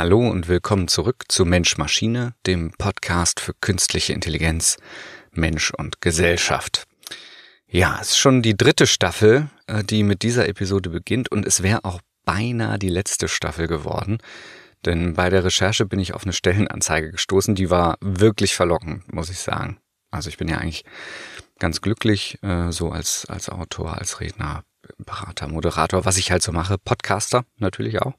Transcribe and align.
Hallo 0.00 0.30
und 0.30 0.48
willkommen 0.48 0.88
zurück 0.88 1.24
zu 1.28 1.44
Mensch 1.44 1.76
Maschine, 1.76 2.32
dem 2.46 2.70
Podcast 2.70 3.38
für 3.38 3.52
künstliche 3.52 4.14
Intelligenz, 4.14 4.78
Mensch 5.30 5.74
und 5.76 6.00
Gesellschaft. 6.00 6.84
Ja, 7.68 7.98
es 8.00 8.12
ist 8.12 8.18
schon 8.18 8.40
die 8.40 8.56
dritte 8.56 8.86
Staffel, 8.86 9.50
äh, 9.66 9.84
die 9.84 10.02
mit 10.02 10.22
dieser 10.22 10.48
Episode 10.48 10.88
beginnt 10.88 11.30
und 11.30 11.46
es 11.46 11.62
wäre 11.62 11.84
auch 11.84 12.00
beinahe 12.24 12.78
die 12.78 12.88
letzte 12.88 13.28
Staffel 13.28 13.66
geworden. 13.66 14.22
Denn 14.86 15.12
bei 15.12 15.28
der 15.28 15.44
Recherche 15.44 15.84
bin 15.84 15.98
ich 15.98 16.14
auf 16.14 16.22
eine 16.22 16.32
Stellenanzeige 16.32 17.10
gestoßen, 17.10 17.54
die 17.54 17.68
war 17.68 17.98
wirklich 18.00 18.54
verlockend, 18.54 19.12
muss 19.12 19.28
ich 19.28 19.40
sagen. 19.40 19.80
Also 20.10 20.30
ich 20.30 20.38
bin 20.38 20.48
ja 20.48 20.56
eigentlich 20.56 20.86
ganz 21.58 21.82
glücklich, 21.82 22.42
äh, 22.42 22.72
so 22.72 22.90
als, 22.90 23.26
als 23.28 23.50
Autor, 23.50 23.98
als 23.98 24.20
Redner, 24.20 24.64
Berater, 24.98 25.48
Moderator, 25.48 26.04
was 26.04 26.16
ich 26.16 26.30
halt 26.30 26.42
so 26.42 26.52
mache, 26.52 26.78
Podcaster 26.78 27.44
natürlich 27.56 28.00
auch. 28.00 28.14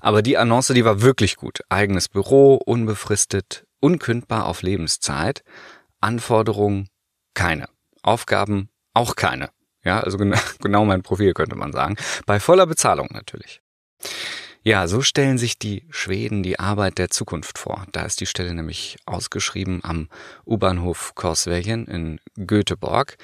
Aber 0.00 0.22
die 0.22 0.36
Annonce, 0.36 0.68
die 0.68 0.84
war 0.84 1.02
wirklich 1.02 1.36
gut. 1.36 1.60
Eigenes 1.68 2.08
Büro, 2.08 2.54
unbefristet, 2.56 3.66
unkündbar 3.80 4.46
auf 4.46 4.62
Lebenszeit. 4.62 5.42
Anforderungen 6.00 6.88
keine. 7.34 7.68
Aufgaben 8.02 8.68
auch 8.94 9.16
keine. 9.16 9.50
Ja, 9.84 10.00
also 10.00 10.18
genau, 10.18 10.38
genau 10.60 10.84
mein 10.84 11.02
Profil 11.02 11.32
könnte 11.32 11.56
man 11.56 11.72
sagen. 11.72 11.96
Bei 12.26 12.40
voller 12.40 12.66
Bezahlung 12.66 13.08
natürlich. 13.12 13.62
Ja, 14.66 14.88
so 14.88 15.00
stellen 15.00 15.38
sich 15.38 15.60
die 15.60 15.86
Schweden 15.90 16.42
die 16.42 16.58
Arbeit 16.58 16.98
der 16.98 17.08
Zukunft 17.08 17.56
vor. 17.56 17.86
Da 17.92 18.02
ist 18.02 18.20
die 18.20 18.26
Stelle 18.26 18.52
nämlich 18.52 18.96
ausgeschrieben 19.06 19.80
am 19.84 20.08
U-Bahnhof 20.44 21.14
Korsvegen 21.14 21.86
in 21.86 22.18
Göteborg. 22.34 23.16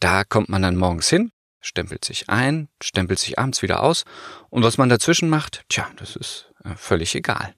Da 0.00 0.24
kommt 0.24 0.48
man 0.48 0.62
dann 0.62 0.74
morgens 0.74 1.08
hin, 1.08 1.30
stempelt 1.60 2.04
sich 2.04 2.28
ein, 2.28 2.68
stempelt 2.82 3.18
sich 3.18 3.38
abends 3.38 3.62
wieder 3.62 3.82
aus 3.82 4.04
und 4.50 4.62
was 4.62 4.78
man 4.78 4.88
dazwischen 4.88 5.28
macht, 5.28 5.64
tja, 5.68 5.88
das 5.96 6.16
ist 6.16 6.52
äh, 6.64 6.74
völlig 6.76 7.14
egal. 7.14 7.54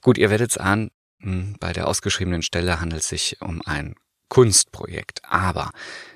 Gut, 0.00 0.18
ihr 0.18 0.30
werdet 0.30 0.50
es 0.50 0.58
ahnen, 0.58 0.90
hm, 1.20 1.56
bei 1.60 1.72
der 1.72 1.88
ausgeschriebenen 1.88 2.42
Stelle 2.42 2.80
handelt 2.80 3.02
es 3.02 3.08
sich 3.08 3.40
um 3.40 3.62
ein 3.64 3.94
Kunstprojekt. 4.30 5.22
Aber 5.24 5.72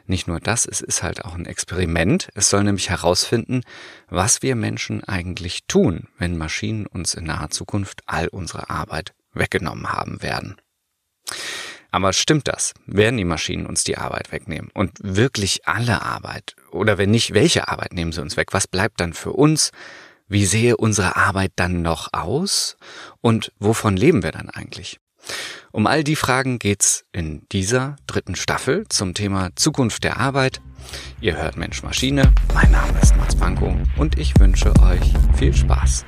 nicht 0.06 0.26
nur 0.26 0.40
das, 0.40 0.64
es 0.64 0.80
ist 0.80 1.02
halt 1.02 1.24
auch 1.24 1.34
ein 1.34 1.44
Experiment. 1.44 2.30
Es 2.34 2.48
soll 2.48 2.64
nämlich 2.64 2.88
herausfinden, 2.88 3.62
was 4.08 4.40
wir 4.40 4.54
Menschen 4.54 5.04
eigentlich 5.04 5.66
tun, 5.66 6.08
wenn 6.16 6.38
Maschinen 6.38 6.86
uns 6.86 7.12
in 7.12 7.24
naher 7.24 7.50
Zukunft 7.50 8.02
all 8.06 8.28
unsere 8.28 8.70
Arbeit 8.70 9.14
weggenommen 9.34 9.92
haben 9.92 10.22
werden. 10.22 10.56
Aber 11.94 12.12
stimmt 12.12 12.48
das? 12.48 12.74
Werden 12.86 13.18
die 13.18 13.24
Maschinen 13.24 13.66
uns 13.66 13.84
die 13.84 13.96
Arbeit 13.98 14.32
wegnehmen? 14.32 14.68
Und 14.74 14.90
wirklich 15.00 15.68
alle 15.68 16.02
Arbeit? 16.02 16.56
Oder 16.72 16.98
wenn 16.98 17.12
nicht, 17.12 17.34
welche 17.34 17.68
Arbeit 17.68 17.92
nehmen 17.92 18.10
sie 18.10 18.20
uns 18.20 18.36
weg? 18.36 18.48
Was 18.50 18.66
bleibt 18.66 18.98
dann 18.98 19.12
für 19.12 19.30
uns? 19.30 19.70
Wie 20.26 20.44
sehe 20.44 20.76
unsere 20.76 21.14
Arbeit 21.14 21.52
dann 21.54 21.82
noch 21.82 22.12
aus? 22.12 22.76
Und 23.20 23.52
wovon 23.60 23.96
leben 23.96 24.24
wir 24.24 24.32
dann 24.32 24.50
eigentlich? 24.50 24.98
Um 25.70 25.86
all 25.86 26.02
die 26.02 26.16
Fragen 26.16 26.58
geht's 26.58 27.04
in 27.12 27.46
dieser 27.52 27.94
dritten 28.08 28.34
Staffel 28.34 28.86
zum 28.88 29.14
Thema 29.14 29.50
Zukunft 29.54 30.02
der 30.02 30.16
Arbeit. 30.16 30.60
Ihr 31.20 31.36
hört 31.36 31.56
Mensch 31.56 31.84
Maschine. 31.84 32.32
Mein 32.52 32.72
Name 32.72 32.98
ist 33.00 33.16
Mats 33.16 33.36
Pankow 33.36 33.76
und 33.96 34.18
ich 34.18 34.36
wünsche 34.40 34.74
euch 34.80 35.14
viel 35.38 35.54
Spaß. 35.54 36.04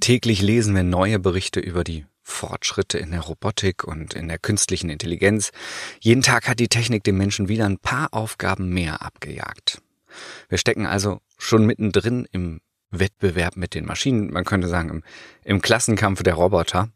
Täglich 0.00 0.42
lesen 0.42 0.74
wir 0.74 0.84
neue 0.84 1.18
Berichte 1.18 1.60
über 1.60 1.84
die 1.84 2.06
Fortschritte 2.22 2.98
in 2.98 3.10
der 3.10 3.20
Robotik 3.20 3.84
und 3.84 4.14
in 4.14 4.28
der 4.28 4.38
künstlichen 4.38 4.90
Intelligenz. 4.90 5.50
Jeden 6.00 6.22
Tag 6.22 6.48
hat 6.48 6.60
die 6.60 6.68
Technik 6.68 7.04
dem 7.04 7.16
Menschen 7.16 7.48
wieder 7.48 7.66
ein 7.66 7.78
paar 7.78 8.12
Aufgaben 8.12 8.68
mehr 8.68 9.02
abgejagt. 9.02 9.80
Wir 10.48 10.58
stecken 10.58 10.86
also 10.86 11.20
schon 11.36 11.66
mittendrin 11.66 12.28
im 12.30 12.60
Wettbewerb 12.90 13.56
mit 13.56 13.74
den 13.74 13.86
Maschinen, 13.86 14.32
man 14.32 14.44
könnte 14.44 14.68
sagen 14.68 14.88
im, 14.90 15.02
im 15.44 15.60
Klassenkampf 15.60 16.22
der 16.22 16.34
Roboter. 16.34 16.90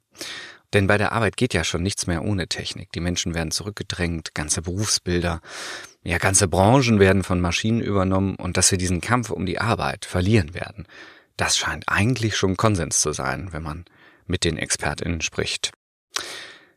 Denn 0.73 0.87
bei 0.87 0.97
der 0.97 1.13
Arbeit 1.13 1.37
geht 1.37 1.53
ja 1.53 1.65
schon 1.65 1.83
nichts 1.83 2.07
mehr 2.07 2.25
ohne 2.25 2.49
Technik. 2.49 2.93
Die 2.93 3.01
Menschen 3.01 3.35
werden 3.35 3.51
zurückgedrängt, 3.51 4.35
ganze 4.35 4.63
Berufsbilder, 4.63 5.41
ja 6.03 6.19
ganze 6.19 6.49
Branchen 6.49 6.99
werden 6.99 7.25
von 7.25 7.41
Maschinen 7.41 7.81
übernommen 7.81 8.37
und 8.37 8.57
dass 8.57 8.71
wir 8.71 8.79
diesen 8.79 9.01
Kampf 9.01 9.31
um 9.31 9.45
die 9.45 9.61
Arbeit 9.61 10.05
verlieren 10.05 10.55
werden. 10.55 10.87
Das 11.37 11.57
scheint 11.57 11.85
eigentlich 11.89 12.37
schon 12.37 12.57
Konsens 12.57 13.01
zu 13.01 13.13
sein, 13.13 13.53
wenn 13.53 13.63
man 13.63 13.85
mit 14.27 14.45
den 14.45 14.57
ExpertInnen 14.57 15.21
spricht. 15.21 15.73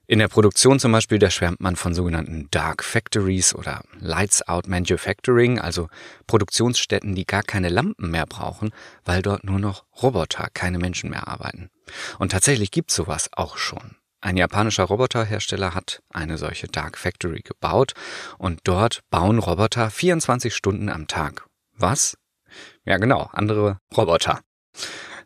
In 0.08 0.20
der 0.20 0.28
Produktion 0.28 0.80
zum 0.80 0.92
Beispiel, 0.92 1.18
da 1.18 1.32
schwärmt 1.32 1.62
man 1.62 1.76
von 1.76 1.96
sogenannten 1.96 2.48
Dark 2.52 2.84
Factories 2.84 3.56
oder 3.56 3.82
Lights 4.00 4.48
Out 4.48 4.68
Manufacturing, 4.68 5.60
also 5.60 5.90
Produktionsstätten, 6.28 7.16
die 7.16 7.26
gar 7.26 7.42
keine 7.42 7.70
Lampen 7.70 8.12
mehr 8.12 8.28
brauchen, 8.28 8.70
weil 9.04 9.24
dort 9.24 9.44
nur 9.44 9.58
noch 9.58 9.86
Roboter, 10.04 10.50
keine 10.54 10.78
Menschen 10.78 11.10
mehr 11.10 11.28
arbeiten. 11.28 11.72
Und 12.20 12.34
tatsächlich 12.34 12.70
gibt's 12.70 12.96
sowas 12.96 13.30
auch 13.32 13.58
schon. 13.58 13.96
Ein 14.22 14.38
japanischer 14.38 14.84
Roboterhersteller 14.84 15.74
hat 15.74 16.04
eine 16.10 16.38
solche 16.38 16.68
Dark 16.68 17.00
Factory 17.00 17.42
gebaut 17.42 17.94
und 18.38 18.60
dort 18.64 19.02
bauen 19.10 19.40
Roboter 19.40 19.90
24 19.90 20.56
Stunden 20.56 20.90
am 20.90 21.08
Tag. 21.08 21.48
Was? 21.76 22.16
Ja, 22.86 22.98
genau, 22.98 23.30
andere 23.32 23.80
Roboter. 23.96 24.42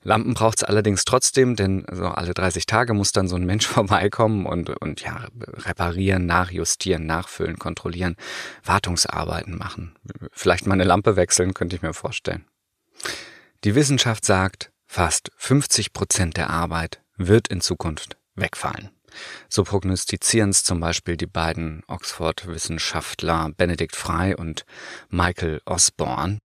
Lampen 0.01 0.33
braucht's 0.33 0.63
allerdings 0.63 1.03
trotzdem, 1.03 1.55
denn 1.55 1.85
so 1.91 2.05
alle 2.05 2.33
30 2.33 2.65
Tage 2.65 2.93
muss 2.93 3.11
dann 3.11 3.27
so 3.27 3.35
ein 3.35 3.45
Mensch 3.45 3.67
vorbeikommen 3.67 4.45
und, 4.45 4.69
und 4.81 5.01
ja, 5.01 5.27
reparieren, 5.57 6.25
nachjustieren, 6.25 7.05
nachfüllen, 7.05 7.59
kontrollieren, 7.59 8.15
Wartungsarbeiten 8.63 9.57
machen. 9.57 9.95
Vielleicht 10.31 10.67
mal 10.67 10.75
eine 10.75 10.85
Lampe 10.85 11.15
wechseln, 11.15 11.53
könnte 11.53 11.75
ich 11.75 11.81
mir 11.81 11.93
vorstellen. 11.93 12.45
Die 13.65 13.75
Wissenschaft 13.75 14.25
sagt, 14.25 14.71
fast 14.87 15.31
50 15.37 15.91
Prozent 15.91 16.37
der 16.37 16.49
Arbeit 16.49 17.01
wird 17.17 17.49
in 17.49 17.59
Zukunft 17.59 18.17
wegfallen. 18.35 18.89
So 19.49 19.63
prognostizieren 19.63 20.51
es 20.51 20.63
zum 20.63 20.79
Beispiel 20.79 21.17
die 21.17 21.25
beiden 21.25 21.83
Oxford-Wissenschaftler 21.87 23.51
Benedikt 23.57 23.95
Frey 23.95 24.35
und 24.35 24.65
Michael 25.09 25.61
Osborne. 25.65 26.39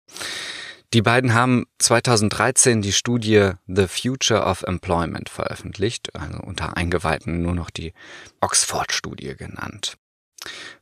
Die 0.94 1.02
beiden 1.02 1.34
haben 1.34 1.66
2013 1.80 2.80
die 2.80 2.92
Studie 2.92 3.50
The 3.66 3.88
Future 3.88 4.44
of 4.44 4.62
Employment 4.62 5.28
veröffentlicht, 5.28 6.14
also 6.14 6.38
unter 6.38 6.76
Eingeweihten 6.76 7.42
nur 7.42 7.52
noch 7.56 7.70
die 7.70 7.92
Oxford-Studie 8.40 9.34
genannt. 9.34 9.96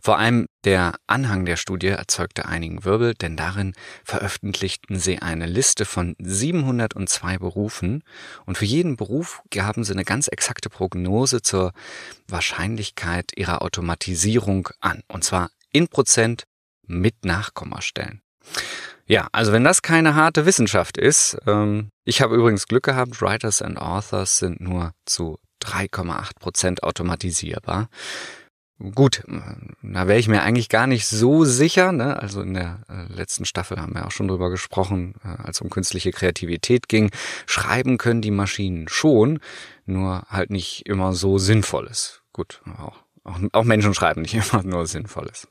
Vor 0.00 0.18
allem 0.18 0.44
der 0.64 0.96
Anhang 1.06 1.46
der 1.46 1.56
Studie 1.56 1.86
erzeugte 1.86 2.44
einigen 2.44 2.84
Wirbel, 2.84 3.14
denn 3.14 3.38
darin 3.38 3.72
veröffentlichten 4.04 4.98
sie 4.98 5.20
eine 5.20 5.46
Liste 5.46 5.86
von 5.86 6.14
702 6.18 7.38
Berufen 7.38 8.04
und 8.44 8.58
für 8.58 8.66
jeden 8.66 8.98
Beruf 8.98 9.40
gaben 9.50 9.82
sie 9.82 9.94
eine 9.94 10.04
ganz 10.04 10.28
exakte 10.28 10.68
Prognose 10.68 11.40
zur 11.40 11.72
Wahrscheinlichkeit 12.28 13.30
ihrer 13.34 13.62
Automatisierung 13.62 14.68
an, 14.78 15.00
und 15.08 15.24
zwar 15.24 15.48
in 15.72 15.88
Prozent 15.88 16.44
mit 16.82 17.24
Nachkommastellen. 17.24 18.20
Ja, 19.06 19.28
also 19.32 19.52
wenn 19.52 19.64
das 19.64 19.82
keine 19.82 20.14
harte 20.14 20.46
Wissenschaft 20.46 20.96
ist, 20.96 21.36
ähm, 21.46 21.90
ich 22.04 22.22
habe 22.22 22.36
übrigens 22.36 22.66
Glück 22.66 22.84
gehabt, 22.84 23.20
Writers 23.20 23.62
and 23.62 23.78
Authors 23.78 24.38
sind 24.38 24.60
nur 24.60 24.92
zu 25.04 25.38
3,8 25.62 26.38
Prozent 26.38 26.82
automatisierbar. 26.82 27.88
Gut, 28.94 29.22
da 29.82 30.08
wäre 30.08 30.18
ich 30.18 30.26
mir 30.26 30.42
eigentlich 30.42 30.68
gar 30.68 30.88
nicht 30.88 31.06
so 31.06 31.44
sicher. 31.44 31.92
Ne? 31.92 32.18
Also 32.20 32.42
in 32.42 32.54
der 32.54 32.80
äh, 32.88 33.12
letzten 33.12 33.44
Staffel 33.44 33.80
haben 33.80 33.94
wir 33.94 34.06
auch 34.06 34.10
schon 34.10 34.26
drüber 34.26 34.50
gesprochen, 34.50 35.14
äh, 35.22 35.28
als 35.40 35.60
um 35.60 35.70
künstliche 35.70 36.10
Kreativität 36.10 36.88
ging. 36.88 37.10
Schreiben 37.46 37.96
können 37.96 38.22
die 38.22 38.32
Maschinen 38.32 38.88
schon, 38.88 39.38
nur 39.86 40.22
halt 40.28 40.50
nicht 40.50 40.86
immer 40.86 41.12
so 41.12 41.38
sinnvolles. 41.38 42.22
Gut, 42.32 42.60
auch, 42.76 42.98
auch 43.52 43.64
Menschen 43.64 43.94
schreiben 43.94 44.22
nicht 44.22 44.34
immer 44.52 44.64
nur 44.64 44.86
sinnvolles. 44.86 45.46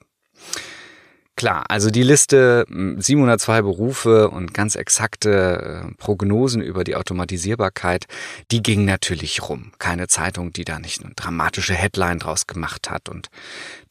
Klar, 1.37 1.63
also 1.69 1.89
die 1.89 2.03
Liste 2.03 2.65
702 2.69 3.57
hm, 3.57 3.65
Berufe 3.65 4.29
und 4.29 4.53
ganz 4.53 4.75
exakte 4.75 5.83
äh, 5.89 5.93
Prognosen 5.95 6.61
über 6.61 6.83
die 6.83 6.95
Automatisierbarkeit, 6.95 8.05
die 8.51 8.61
ging 8.61 8.85
natürlich 8.85 9.41
rum. 9.47 9.71
Keine 9.79 10.07
Zeitung, 10.07 10.51
die 10.51 10.65
da 10.65 10.77
nicht 10.77 11.03
eine 11.03 11.13
dramatische 11.15 11.73
Headline 11.73 12.19
draus 12.19 12.47
gemacht 12.47 12.89
hat 12.89 13.07
und 13.09 13.29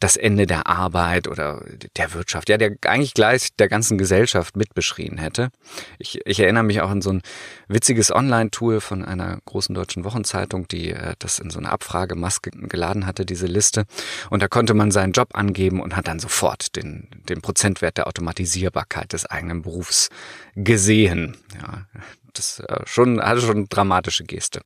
das 0.00 0.16
Ende 0.16 0.46
der 0.46 0.66
Arbeit 0.66 1.28
oder 1.28 1.64
der 1.96 2.14
Wirtschaft, 2.14 2.50
ja, 2.50 2.58
der 2.58 2.76
eigentlich 2.86 3.14
gleich 3.14 3.48
der 3.58 3.68
ganzen 3.68 3.98
Gesellschaft 3.98 4.56
mitbeschrien 4.56 5.18
hätte. 5.18 5.50
Ich, 5.98 6.20
ich 6.26 6.40
erinnere 6.40 6.64
mich 6.64 6.82
auch 6.82 6.90
an 6.90 7.02
so 7.02 7.10
ein 7.10 7.22
witziges 7.68 8.14
Online-Tool 8.14 8.80
von 8.80 9.04
einer 9.04 9.38
großen 9.46 9.74
deutschen 9.74 10.04
Wochenzeitung, 10.04 10.68
die 10.68 10.90
äh, 10.90 11.14
das 11.18 11.38
in 11.38 11.50
so 11.50 11.58
eine 11.58 11.72
Abfragemaske 11.72 12.50
geladen 12.50 13.06
hatte, 13.06 13.24
diese 13.24 13.46
Liste. 13.46 13.86
Und 14.28 14.42
da 14.42 14.48
konnte 14.48 14.74
man 14.74 14.90
seinen 14.90 15.12
Job 15.12 15.30
angeben 15.32 15.80
und 15.80 15.96
hat 15.96 16.06
dann 16.06 16.18
sofort 16.18 16.76
den 16.76 17.08
den 17.30 17.40
Prozentwert 17.40 17.96
der 17.96 18.06
Automatisierbarkeit 18.06 19.12
des 19.12 19.26
eigenen 19.26 19.62
Berufs 19.62 20.08
gesehen. 20.54 21.36
Ja, 21.54 21.86
das 22.34 22.60
äh, 22.60 22.86
schon, 22.86 23.20
hatte 23.20 23.40
schon 23.40 23.66
dramatische 23.68 24.24
Geste. 24.24 24.60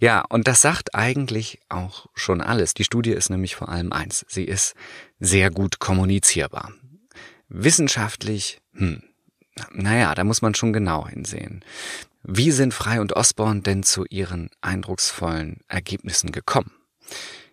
Ja, 0.00 0.24
und 0.28 0.48
das 0.48 0.62
sagt 0.62 0.94
eigentlich 0.94 1.60
auch 1.68 2.06
schon 2.14 2.40
alles. 2.40 2.74
Die 2.74 2.84
Studie 2.84 3.12
ist 3.12 3.30
nämlich 3.30 3.56
vor 3.56 3.68
allem 3.68 3.92
eins. 3.92 4.24
Sie 4.28 4.44
ist 4.44 4.74
sehr 5.18 5.50
gut 5.50 5.78
kommunizierbar. 5.78 6.72
Wissenschaftlich, 7.48 8.60
hm, 8.74 9.02
naja, 9.72 10.14
da 10.14 10.24
muss 10.24 10.42
man 10.42 10.54
schon 10.54 10.72
genau 10.72 11.06
hinsehen. 11.06 11.64
Wie 12.22 12.50
sind 12.50 12.74
Frei 12.74 13.00
und 13.00 13.14
Osborne 13.14 13.62
denn 13.62 13.82
zu 13.82 14.04
ihren 14.08 14.50
eindrucksvollen 14.60 15.60
Ergebnissen 15.68 16.32
gekommen? 16.32 16.72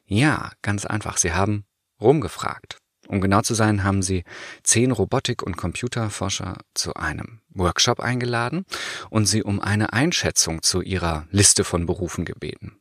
Ja, 0.05 0.51
ganz 0.61 0.85
einfach. 0.85 1.17
Sie 1.17 1.33
haben 1.33 1.65
rumgefragt. 1.99 2.77
Um 3.07 3.21
genau 3.21 3.41
zu 3.41 3.53
sein, 3.53 3.83
haben 3.83 4.01
sie 4.01 4.23
zehn 4.63 4.91
Robotik- 4.91 5.43
und 5.43 5.55
Computerforscher 5.57 6.57
zu 6.73 6.93
einem 6.93 7.39
Workshop 7.49 7.99
eingeladen 7.99 8.65
und 9.09 9.25
sie 9.25 9.43
um 9.43 9.59
eine 9.59 9.93
Einschätzung 9.93 10.61
zu 10.61 10.81
ihrer 10.81 11.25
Liste 11.31 11.63
von 11.63 11.85
Berufen 11.85 12.25
gebeten. 12.25 12.77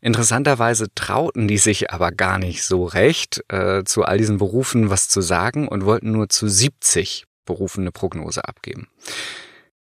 Interessanterweise 0.00 0.88
trauten 0.94 1.48
die 1.48 1.58
sich 1.58 1.90
aber 1.90 2.12
gar 2.12 2.38
nicht 2.38 2.62
so 2.64 2.84
recht, 2.84 3.42
äh, 3.48 3.84
zu 3.84 4.04
all 4.04 4.18
diesen 4.18 4.38
Berufen 4.38 4.90
was 4.90 5.08
zu 5.08 5.22
sagen 5.22 5.68
und 5.68 5.84
wollten 5.86 6.12
nur 6.12 6.28
zu 6.28 6.48
70 6.48 7.24
Berufen 7.46 7.82
eine 7.82 7.92
Prognose 7.92 8.46
abgeben. 8.46 8.88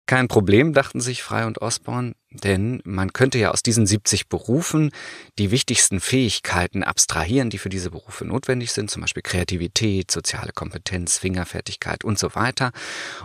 Kein 0.07 0.27
Problem, 0.27 0.73
dachten 0.73 1.01
sich 1.01 1.23
Frei 1.23 1.47
und 1.47 1.63
Osborne, 1.63 2.15
denn 2.31 2.81
man 2.85 3.13
könnte 3.13 3.39
ja 3.39 3.51
aus 3.51 3.63
diesen 3.63 3.87
70 3.87 4.29
Berufen 4.29 4.93
die 5.39 5.51
wichtigsten 5.51 6.01
Fähigkeiten 6.01 6.85
abstrahieren, 6.85 7.51
die 7.51 7.59
für 7.59 7.69
diese 7.69 7.91
Berufe 7.91 8.25
notwendig 8.25 8.73
sind, 8.73 8.91
zum 8.91 9.03
Beispiel 9.03 9.23
Kreativität, 9.23 10.11
soziale 10.13 10.53
Kompetenz, 10.53 11.19
Fingerfertigkeit 11.19 12.05
und 12.05 12.19
so 12.21 12.35
weiter, 12.37 12.71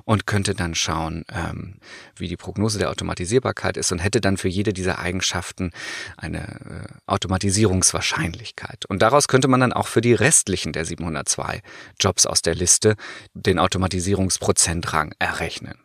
und 0.06 0.26
könnte 0.26 0.56
dann 0.56 0.74
schauen, 0.74 1.24
ähm, 1.32 1.76
wie 2.16 2.28
die 2.28 2.38
Prognose 2.38 2.80
der 2.80 2.90
Automatisierbarkeit 2.90 3.78
ist 3.78 3.92
und 3.92 4.00
hätte 4.00 4.22
dann 4.22 4.38
für 4.38 4.50
jede 4.50 4.74
dieser 4.74 4.98
Eigenschaften 4.98 5.72
eine 6.18 6.40
äh, 6.40 6.94
Automatisierungswahrscheinlichkeit. 7.06 8.86
Und 8.88 9.04
daraus 9.04 9.28
könnte 9.28 9.48
man 9.48 9.60
dann 9.60 9.74
auch 9.74 9.88
für 9.88 10.02
die 10.02 10.14
restlichen 10.14 10.74
der 10.74 10.86
702 10.86 11.62
Jobs 12.00 12.26
aus 12.26 12.42
der 12.42 12.56
Liste 12.56 12.96
den 13.36 13.60
Automatisierungsprozentrang 13.60 15.14
errechnen. 15.20 15.78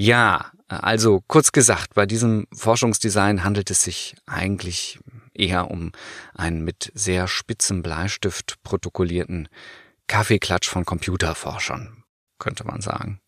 Ja, 0.00 0.52
also 0.68 1.24
kurz 1.26 1.50
gesagt, 1.50 1.94
bei 1.94 2.06
diesem 2.06 2.46
Forschungsdesign 2.52 3.42
handelt 3.42 3.68
es 3.72 3.82
sich 3.82 4.14
eigentlich 4.26 5.00
eher 5.34 5.72
um 5.72 5.90
einen 6.36 6.62
mit 6.62 6.92
sehr 6.94 7.26
spitzem 7.26 7.82
Bleistift 7.82 8.62
protokollierten 8.62 9.48
Kaffeeklatsch 10.06 10.68
von 10.68 10.84
Computerforschern, 10.84 12.04
könnte 12.38 12.62
man 12.62 12.80
sagen. 12.80 13.18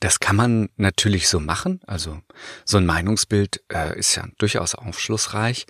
Das 0.00 0.18
kann 0.18 0.34
man 0.34 0.70
natürlich 0.74 1.28
so 1.28 1.38
machen, 1.38 1.80
also 1.86 2.20
so 2.64 2.78
ein 2.78 2.86
Meinungsbild 2.86 3.62
äh, 3.72 3.96
ist 3.96 4.16
ja 4.16 4.26
durchaus 4.38 4.74
aufschlussreich, 4.74 5.66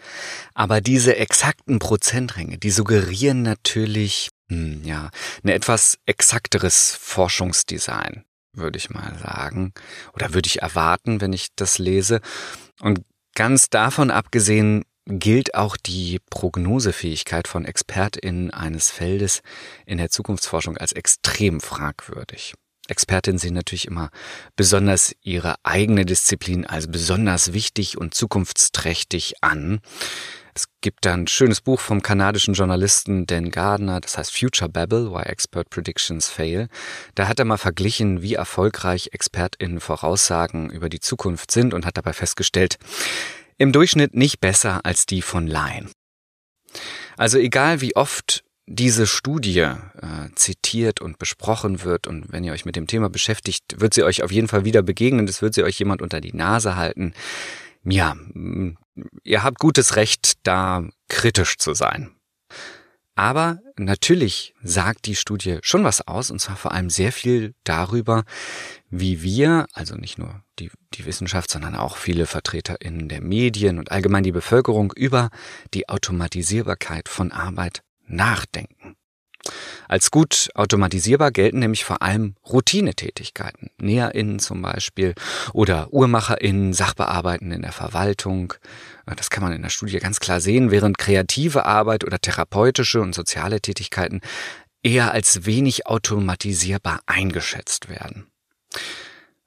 aber 0.54 0.80
diese 0.80 1.16
exakten 1.16 1.78
Prozentränge, 1.78 2.56
die 2.56 2.70
suggerieren 2.70 3.42
natürlich 3.42 4.30
hm, 4.48 4.82
ja, 4.82 5.10
ein 5.44 5.50
etwas 5.50 5.98
exakteres 6.06 6.96
Forschungsdesign 6.98 8.24
würde 8.54 8.78
ich 8.78 8.90
mal 8.90 9.16
sagen, 9.18 9.72
oder 10.14 10.34
würde 10.34 10.46
ich 10.46 10.62
erwarten, 10.62 11.20
wenn 11.20 11.32
ich 11.32 11.48
das 11.56 11.78
lese. 11.78 12.20
Und 12.80 13.02
ganz 13.34 13.70
davon 13.70 14.10
abgesehen 14.10 14.84
gilt 15.06 15.54
auch 15.54 15.76
die 15.76 16.20
Prognosefähigkeit 16.30 17.48
von 17.48 17.64
ExpertInnen 17.64 18.50
eines 18.50 18.90
Feldes 18.90 19.42
in 19.84 19.98
der 19.98 20.10
Zukunftsforschung 20.10 20.76
als 20.76 20.92
extrem 20.92 21.60
fragwürdig. 21.60 22.54
Expertinnen 22.88 23.38
sehen 23.38 23.54
natürlich 23.54 23.86
immer 23.86 24.10
besonders 24.56 25.14
ihre 25.22 25.54
eigene 25.64 26.04
Disziplin 26.04 26.66
als 26.66 26.90
besonders 26.90 27.52
wichtig 27.52 27.96
und 27.96 28.14
zukunftsträchtig 28.14 29.34
an. 29.40 29.80
Es 30.54 30.66
gibt 30.82 31.06
da 31.06 31.14
ein 31.14 31.26
schönes 31.26 31.62
Buch 31.62 31.80
vom 31.80 32.02
kanadischen 32.02 32.52
Journalisten 32.52 33.24
Dan 33.26 33.50
Gardner, 33.50 34.00
das 34.00 34.18
heißt 34.18 34.36
Future 34.36 34.68
Babble, 34.68 35.10
Why 35.10 35.22
Expert 35.22 35.70
Predictions 35.70 36.28
Fail. 36.28 36.68
Da 37.14 37.26
hat 37.26 37.38
er 37.38 37.46
mal 37.46 37.56
verglichen, 37.56 38.20
wie 38.20 38.34
erfolgreich 38.34 39.10
ExpertInnen 39.12 39.80
Voraussagen 39.80 40.68
über 40.68 40.90
die 40.90 41.00
Zukunft 41.00 41.50
sind 41.50 41.72
und 41.72 41.86
hat 41.86 41.96
dabei 41.96 42.12
festgestellt, 42.12 42.78
im 43.56 43.72
Durchschnitt 43.72 44.14
nicht 44.14 44.40
besser 44.40 44.80
als 44.84 45.06
die 45.06 45.22
von 45.22 45.46
Laien. 45.46 45.90
Also 47.16 47.38
egal 47.38 47.80
wie 47.80 47.96
oft 47.96 48.44
diese 48.66 49.06
Studie 49.06 49.60
äh, 49.60 49.76
zitiert 50.34 51.00
und 51.00 51.18
besprochen 51.18 51.82
wird 51.82 52.06
und 52.06 52.30
wenn 52.30 52.44
ihr 52.44 52.52
euch 52.52 52.64
mit 52.64 52.76
dem 52.76 52.86
Thema 52.86 53.08
beschäftigt, 53.08 53.80
wird 53.80 53.94
sie 53.94 54.02
euch 54.02 54.22
auf 54.22 54.30
jeden 54.30 54.48
Fall 54.48 54.64
wieder 54.64 54.82
begegnen, 54.82 55.26
es 55.28 55.42
wird 55.42 55.54
sie 55.54 55.64
euch 55.64 55.78
jemand 55.78 56.02
unter 56.02 56.20
die 56.20 56.32
Nase 56.32 56.76
halten. 56.76 57.12
Ja, 57.84 58.14
ihr 59.24 59.42
habt 59.42 59.58
gutes 59.58 59.96
Recht, 59.96 60.34
da 60.44 60.84
kritisch 61.08 61.58
zu 61.58 61.74
sein. 61.74 62.14
Aber 63.14 63.60
natürlich 63.76 64.54
sagt 64.62 65.04
die 65.06 65.16
Studie 65.16 65.58
schon 65.62 65.84
was 65.84 66.06
aus, 66.06 66.30
und 66.30 66.40
zwar 66.40 66.56
vor 66.56 66.72
allem 66.72 66.88
sehr 66.88 67.12
viel 67.12 67.54
darüber, 67.64 68.24
wie 68.88 69.22
wir, 69.22 69.66
also 69.74 69.96
nicht 69.96 70.18
nur 70.18 70.42
die, 70.58 70.70
die 70.94 71.04
Wissenschaft, 71.04 71.50
sondern 71.50 71.76
auch 71.76 71.96
viele 71.96 72.26
VertreterInnen 72.26 73.08
der 73.08 73.20
Medien 73.20 73.78
und 73.78 73.90
allgemein 73.90 74.22
die 74.22 74.32
Bevölkerung 74.32 74.92
über 74.96 75.28
die 75.74 75.88
Automatisierbarkeit 75.90 77.08
von 77.08 77.32
Arbeit 77.32 77.82
nachdenken. 78.06 78.96
Als 79.88 80.10
gut 80.10 80.50
automatisierbar 80.54 81.32
gelten 81.32 81.58
nämlich 81.58 81.84
vor 81.84 82.02
allem 82.02 82.36
Routinetätigkeiten, 82.48 83.70
NäherInnen 83.78 84.38
zum 84.38 84.62
Beispiel 84.62 85.14
oder 85.52 85.92
UhrmacherInnen, 85.92 86.72
Sachbearbeiten 86.72 87.50
in 87.50 87.62
der 87.62 87.72
Verwaltung. 87.72 88.54
Das 89.16 89.30
kann 89.30 89.42
man 89.42 89.52
in 89.52 89.62
der 89.62 89.70
Studie 89.70 89.98
ganz 89.98 90.20
klar 90.20 90.40
sehen, 90.40 90.70
während 90.70 90.98
kreative 90.98 91.66
Arbeit 91.66 92.04
oder 92.04 92.20
therapeutische 92.20 93.00
und 93.00 93.14
soziale 93.14 93.60
Tätigkeiten 93.60 94.20
eher 94.82 95.12
als 95.12 95.44
wenig 95.46 95.86
automatisierbar 95.86 97.00
eingeschätzt 97.06 97.88
werden. 97.88 98.26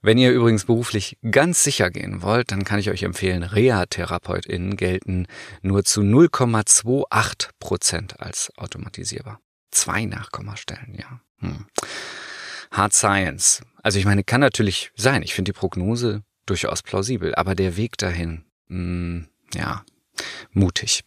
Wenn 0.01 0.19
ihr 0.19 0.31
übrigens 0.31 0.65
beruflich 0.65 1.17
ganz 1.31 1.63
sicher 1.63 1.89
gehen 1.89 2.21
wollt, 2.21 2.51
dann 2.51 2.63
kann 2.63 2.79
ich 2.79 2.91
euch 2.91 3.01
empfehlen, 3.01 3.41
Reha-TherapeutInnen 3.41 4.77
gelten 4.77 5.25
nur 5.63 5.83
zu 5.83 6.01
0,28 6.01 7.49
Prozent 7.59 8.19
als 8.19 8.51
automatisierbar. 8.55 9.39
Zwei 9.75 10.05
Nachkommastellen, 10.05 10.95
ja. 10.95 11.19
Hm. 11.39 11.65
Hard 12.71 12.93
Science. 12.93 13.61
Also 13.83 13.99
ich 13.99 14.05
meine, 14.05 14.23
kann 14.23 14.39
natürlich 14.39 14.91
sein. 14.95 15.21
Ich 15.21 15.33
finde 15.33 15.51
die 15.51 15.57
Prognose 15.57 16.23
durchaus 16.45 16.81
plausibel, 16.81 17.35
aber 17.35 17.55
der 17.55 17.75
Weg 17.75 17.97
dahin, 17.97 18.45
mh, 18.67 18.77
hm, 18.77 19.27
ja, 19.53 19.83
mutig. 20.51 21.03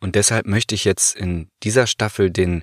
Und 0.00 0.14
deshalb 0.14 0.46
möchte 0.46 0.74
ich 0.74 0.84
jetzt 0.84 1.16
in 1.16 1.48
dieser 1.62 1.86
Staffel 1.86 2.30
den 2.30 2.62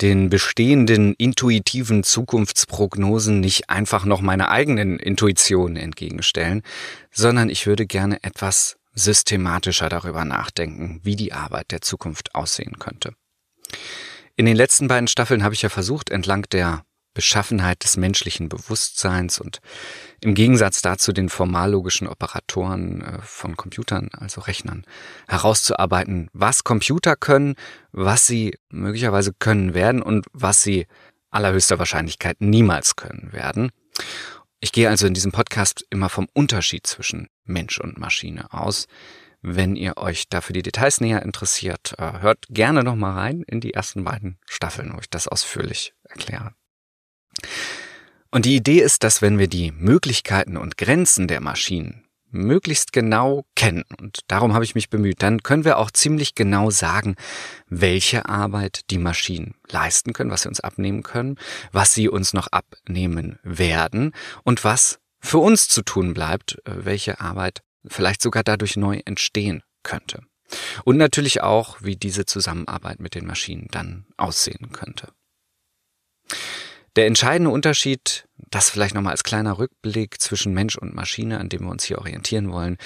den 0.00 0.30
bestehenden 0.30 1.14
intuitiven 1.14 2.04
Zukunftsprognosen 2.04 3.40
nicht 3.40 3.68
einfach 3.68 4.04
noch 4.04 4.20
meine 4.20 4.48
eigenen 4.48 4.98
Intuitionen 5.00 5.76
entgegenstellen, 5.76 6.62
sondern 7.10 7.50
ich 7.50 7.66
würde 7.66 7.84
gerne 7.84 8.22
etwas 8.22 8.76
systematischer 8.94 9.88
darüber 9.88 10.24
nachdenken, 10.24 11.00
wie 11.02 11.16
die 11.16 11.32
Arbeit 11.32 11.72
der 11.72 11.80
Zukunft 11.80 12.36
aussehen 12.36 12.78
könnte. 12.78 13.12
In 14.38 14.46
den 14.46 14.54
letzten 14.54 14.86
beiden 14.86 15.08
Staffeln 15.08 15.42
habe 15.42 15.54
ich 15.56 15.62
ja 15.62 15.68
versucht, 15.68 16.10
entlang 16.10 16.48
der 16.52 16.84
Beschaffenheit 17.12 17.82
des 17.82 17.96
menschlichen 17.96 18.48
Bewusstseins 18.48 19.40
und 19.40 19.58
im 20.20 20.36
Gegensatz 20.36 20.80
dazu 20.80 21.12
den 21.12 21.28
formallogischen 21.28 22.06
Operatoren 22.06 23.00
äh, 23.00 23.18
von 23.20 23.56
Computern, 23.56 24.10
also 24.12 24.40
Rechnern, 24.40 24.84
herauszuarbeiten, 25.26 26.28
was 26.32 26.62
Computer 26.62 27.16
können, 27.16 27.56
was 27.90 28.28
sie 28.28 28.56
möglicherweise 28.68 29.32
können 29.32 29.74
werden 29.74 30.02
und 30.02 30.26
was 30.32 30.62
sie 30.62 30.86
allerhöchster 31.30 31.80
Wahrscheinlichkeit 31.80 32.36
niemals 32.40 32.94
können 32.94 33.32
werden. 33.32 33.72
Ich 34.60 34.70
gehe 34.70 34.88
also 34.88 35.08
in 35.08 35.14
diesem 35.14 35.32
Podcast 35.32 35.84
immer 35.90 36.08
vom 36.08 36.28
Unterschied 36.32 36.86
zwischen 36.86 37.26
Mensch 37.42 37.80
und 37.80 37.98
Maschine 37.98 38.52
aus. 38.52 38.86
Wenn 39.40 39.76
ihr 39.76 39.96
euch 39.96 40.28
dafür 40.28 40.54
die 40.54 40.62
Details 40.62 41.00
näher 41.00 41.22
interessiert, 41.22 41.94
äh, 41.98 42.20
hört 42.20 42.46
gerne 42.50 42.82
noch 42.82 42.96
mal 42.96 43.12
rein 43.12 43.42
in 43.46 43.60
die 43.60 43.74
ersten 43.74 44.04
beiden 44.04 44.38
Staffeln, 44.46 44.92
wo 44.94 44.98
ich 45.00 45.10
das 45.10 45.28
ausführlich 45.28 45.94
erkläre. 46.02 46.54
Und 48.30 48.44
die 48.44 48.56
Idee 48.56 48.80
ist, 48.80 49.04
dass 49.04 49.22
wenn 49.22 49.38
wir 49.38 49.48
die 49.48 49.72
Möglichkeiten 49.72 50.56
und 50.56 50.76
Grenzen 50.76 51.28
der 51.28 51.40
Maschinen 51.40 52.04
möglichst 52.30 52.92
genau 52.92 53.46
kennen, 53.54 53.84
und 53.98 54.20
darum 54.26 54.52
habe 54.52 54.64
ich 54.64 54.74
mich 54.74 54.90
bemüht, 54.90 55.22
dann 55.22 55.42
können 55.42 55.64
wir 55.64 55.78
auch 55.78 55.90
ziemlich 55.90 56.34
genau 56.34 56.70
sagen, 56.70 57.16
welche 57.68 58.28
Arbeit 58.28 58.90
die 58.90 58.98
Maschinen 58.98 59.54
leisten 59.70 60.12
können, 60.12 60.30
was 60.30 60.42
sie 60.42 60.48
uns 60.48 60.60
abnehmen 60.60 61.02
können, 61.02 61.36
was 61.72 61.94
sie 61.94 62.08
uns 62.08 62.34
noch 62.34 62.48
abnehmen 62.48 63.38
werden 63.44 64.12
und 64.42 64.64
was 64.64 64.98
für 65.20 65.38
uns 65.38 65.68
zu 65.68 65.82
tun 65.82 66.12
bleibt, 66.12 66.58
äh, 66.64 66.84
welche 66.84 67.20
Arbeit 67.20 67.62
vielleicht 67.86 68.22
sogar 68.22 68.42
dadurch 68.42 68.76
neu 68.76 69.00
entstehen 69.04 69.62
könnte. 69.82 70.22
Und 70.84 70.96
natürlich 70.96 71.42
auch, 71.42 71.78
wie 71.82 71.96
diese 71.96 72.24
Zusammenarbeit 72.24 73.00
mit 73.00 73.14
den 73.14 73.26
Maschinen 73.26 73.68
dann 73.70 74.06
aussehen 74.16 74.72
könnte. 74.72 75.12
Der 76.96 77.06
entscheidende 77.06 77.50
Unterschied, 77.50 78.26
das 78.50 78.70
vielleicht 78.70 78.94
nochmal 78.94 79.12
als 79.12 79.22
kleiner 79.22 79.58
Rückblick 79.58 80.20
zwischen 80.20 80.54
Mensch 80.54 80.76
und 80.76 80.94
Maschine, 80.94 81.38
an 81.38 81.48
dem 81.48 81.62
wir 81.62 81.70
uns 81.70 81.84
hier 81.84 81.98
orientieren 81.98 82.50
wollen, 82.50 82.78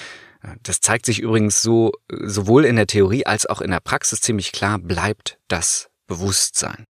Das 0.61 0.81
zeigt 0.81 1.05
sich 1.05 1.19
übrigens 1.19 1.61
so, 1.61 1.93
sowohl 2.09 2.65
in 2.65 2.75
der 2.75 2.87
Theorie 2.87 3.25
als 3.25 3.45
auch 3.45 3.61
in 3.61 3.71
der 3.71 3.79
Praxis 3.79 4.19
ziemlich 4.21 4.51
klar, 4.51 4.77
bleibt 4.77 5.39
das 5.47 5.89
Bewusstsein. 6.07 6.85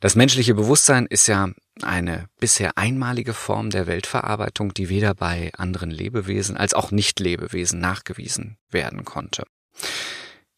Das 0.00 0.16
menschliche 0.16 0.54
Bewusstsein 0.54 1.06
ist 1.06 1.26
ja 1.26 1.48
eine 1.82 2.26
bisher 2.38 2.76
einmalige 2.76 3.34
Form 3.34 3.70
der 3.70 3.86
Weltverarbeitung, 3.86 4.74
die 4.74 4.88
weder 4.88 5.14
bei 5.14 5.50
anderen 5.56 5.90
Lebewesen 5.90 6.56
als 6.56 6.74
auch 6.74 6.90
Nicht-Lebewesen 6.90 7.80
nachgewiesen 7.80 8.58
werden 8.70 9.04
konnte. 9.04 9.44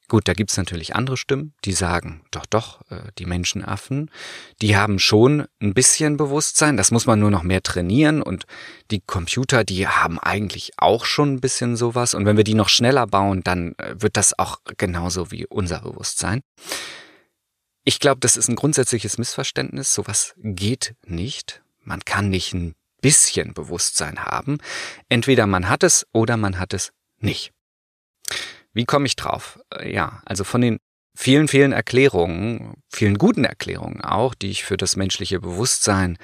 Gut, 0.09 0.29
da 0.29 0.35
gibt's 0.35 0.57
natürlich 0.57 0.95
andere 0.95 1.17
Stimmen, 1.17 1.53
die 1.65 1.73
sagen, 1.73 2.23
doch, 2.31 2.47
doch, 2.47 2.81
äh, 2.91 3.11
die 3.19 3.27
Menschenaffen, 3.27 4.09
die 4.63 4.77
haben 4.77 5.01
schon 5.01 5.47
ein 5.61 5.75
bisschen 5.75 6.17
Bewusstsein, 6.17 6.77
das 6.77 6.93
muss 6.93 7.07
man 7.07 7.19
nur 7.19 7.33
noch 7.33 7.43
mehr 7.43 7.61
trainieren 7.61 8.23
und 8.23 8.47
die 8.93 9.01
Computer, 9.01 9.65
die 9.65 9.89
haben 9.89 10.21
eigentlich 10.21 10.73
auch 10.77 11.05
schon 11.05 11.35
ein 11.35 11.41
bisschen 11.41 11.77
sowas 11.77 12.15
und 12.15 12.25
wenn 12.25 12.37
wir 12.37 12.45
die 12.45 12.55
noch 12.55 12.69
schneller 12.69 13.09
bauen, 13.09 13.43
dann 13.43 13.75
äh, 13.79 13.97
wird 13.99 14.17
das 14.17 14.39
auch 14.39 14.59
genauso 14.77 15.33
wie 15.33 15.45
unser 15.45 15.81
Bewusstsein. 15.81 16.41
Ich 17.89 18.01
glaube, 18.01 18.19
das 18.19 18.37
ist 18.37 18.49
ein 18.49 18.57
grundsätzliches 18.57 19.17
Missverständnis, 19.17 19.95
sowas 19.95 20.35
geht 20.39 20.97
nicht. 21.07 21.63
Man 21.85 22.05
kann 22.05 22.31
nicht 22.31 22.53
ein 22.53 22.75
bisschen 23.01 23.55
Bewusstsein 23.55 24.25
haben. 24.25 24.59
Entweder 25.09 25.47
man 25.47 25.69
hat 25.69 25.85
es 25.85 26.05
oder 26.13 26.37
man 26.37 26.59
hat 26.59 26.75
es 26.75 26.91
nicht. 27.21 27.53
Wie 28.73 28.87
komme 28.87 29.07
ich 29.07 29.15
drauf? 29.15 29.61
Äh, 29.73 29.95
ja, 29.95 30.21
also 30.27 30.43
von 30.43 30.63
den 30.63 30.79
vielen, 31.17 31.47
vielen 31.47 31.71
Erklärungen, 31.71 32.75
vielen 32.93 33.19
guten 33.19 33.45
Erklärungen 33.45 34.01
auch, 34.01 34.35
die 34.35 34.51
ich 34.51 34.65
für 34.65 34.77
das 34.77 34.97
menschliche 34.97 35.39
Bewusstsein 35.39 36.19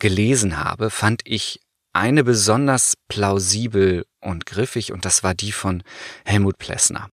gelesen 0.00 0.58
habe, 0.58 0.90
fand 0.90 1.22
ich 1.24 1.60
eine 1.92 2.24
besonders 2.24 2.94
plausibel 3.06 4.04
und 4.18 4.46
griffig 4.46 4.90
und 4.92 5.04
das 5.04 5.22
war 5.22 5.34
die 5.34 5.52
von 5.52 5.84
Helmut 6.24 6.58
Plessner. 6.58 7.08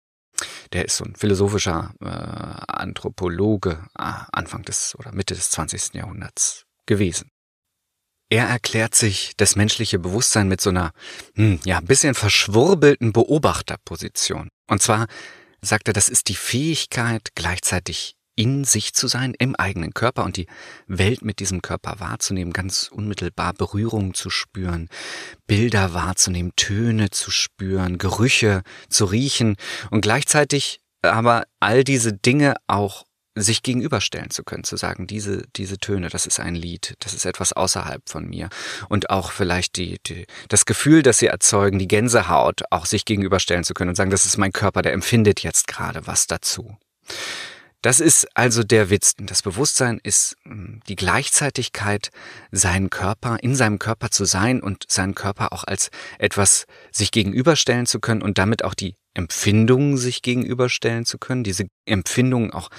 Der 0.74 0.86
ist 0.86 0.98
so 0.98 1.06
ein 1.06 1.16
philosophischer 1.16 1.94
äh, 2.02 2.06
Anthropologe 2.08 3.84
äh, 3.98 4.14
Anfang 4.32 4.64
des 4.64 4.96
oder 4.98 5.12
Mitte 5.12 5.36
des 5.36 5.52
20. 5.52 5.94
Jahrhunderts 5.94 6.66
gewesen. 6.86 7.30
Er 8.30 8.48
erklärt 8.48 8.96
sich 8.96 9.34
das 9.36 9.58
menschliche 9.58 10.00
Bewusstsein 10.00 10.48
mit 10.48 10.62
so 10.62 10.70
einer, 10.70 10.94
hm, 11.36 11.60
ja, 11.66 11.82
bisschen 11.82 12.16
verschwurbelten 12.16 13.12
Beobachterposition. 13.12 14.48
Und 14.68 14.82
zwar 14.82 15.08
sagt 15.62 15.90
er, 15.90 15.94
das 15.94 16.08
ist 16.08 16.30
die 16.30 16.36
Fähigkeit, 16.36 17.30
gleichzeitig 17.36 18.16
in 18.36 18.64
sich 18.64 18.94
zu 18.94 19.08
sein, 19.08 19.34
im 19.38 19.56
eigenen 19.56 19.94
Körper 19.94 20.24
und 20.24 20.38
die 20.38 20.48
Welt 20.88 21.22
mit 21.22 21.40
diesem 21.40 21.62
Körper 21.62 22.00
wahrzunehmen, 22.00 22.54
ganz 22.54 22.90
unmittelbar 22.92 23.54
Berührungen 23.54 24.14
zu 24.14 24.30
spüren, 24.30 24.88
Bilder 25.48 25.94
wahrzunehmen, 25.94 26.54
Töne 26.56 27.10
zu 27.10 27.32
spüren, 27.32 27.98
Gerüche 27.98 28.64
zu 28.90 29.06
riechen 29.06 29.56
und 29.90 30.02
gleichzeitig 30.02 30.80
aber 31.02 31.46
all 31.60 31.84
diese 31.84 32.14
Dinge 32.14 32.56
auch 32.68 33.06
sich 33.36 33.64
gegenüberstellen 33.64 34.30
zu 34.30 34.44
können, 34.44 34.64
zu 34.64 34.76
sagen, 34.76 35.08
diese, 35.08 35.44
diese 35.56 35.78
Töne, 35.78 36.10
das 36.10 36.26
ist 36.26 36.40
ein 36.40 36.54
Lied, 36.54 36.96
das 37.00 37.14
ist 37.14 37.26
etwas 37.26 37.54
außerhalb 37.54 38.02
von 38.10 38.28
mir. 38.28 38.50
Und 38.90 39.10
auch 39.10 39.32
vielleicht 39.32 39.78
die, 39.78 40.00
die, 40.06 40.26
das 40.50 40.66
Gefühl, 40.66 41.02
das 41.02 41.20
sie 41.20 41.28
erzeugen, 41.28 41.80
die 41.80 41.88
Gänsehaut, 41.88 42.64
auch 42.72 42.86
sich 42.86 43.06
gegenüberstellen 43.06 43.64
zu 43.64 43.74
können 43.74 43.90
und 43.90 43.96
sagen, 43.96 44.12
das 44.12 44.26
ist 44.26 44.38
mein 44.38 44.52
Körper, 44.52 44.82
der 44.82 44.94
empfindet 44.94 45.42
jetzt 45.42 45.68
gerade 45.68 46.06
was 46.08 46.28
dazu. 46.28 46.78
Das 47.82 48.00
ist 48.00 48.28
also 48.38 48.64
der 48.64 48.92
Witz. 48.92 49.16
Das 49.18 49.42
Bewusstsein 49.42 50.00
ist 50.04 50.36
hm, 50.44 50.82
die 50.88 50.96
Gleichzeitigkeit, 50.96 52.12
seinen 52.52 52.90
Körper, 52.92 53.38
in 53.42 53.56
seinem 53.56 53.80
Körper 53.80 54.12
zu 54.12 54.26
sein 54.26 54.62
und 54.62 54.86
seinen 54.88 55.16
Körper 55.16 55.52
auch 55.52 55.64
als 55.64 55.90
etwas 56.20 56.66
sich 56.92 57.12
gegenüberstellen 57.12 57.88
zu 57.88 58.00
können 58.00 58.22
und 58.22 58.38
damit 58.38 58.64
auch 58.64 58.76
die 58.76 58.96
Empfindungen 59.16 59.98
sich 59.98 60.22
gegenüberstellen 60.22 61.06
zu 61.06 61.18
können, 61.18 61.44
diese 61.44 61.68
Empfindungen 61.86 62.54
auch 62.54 62.70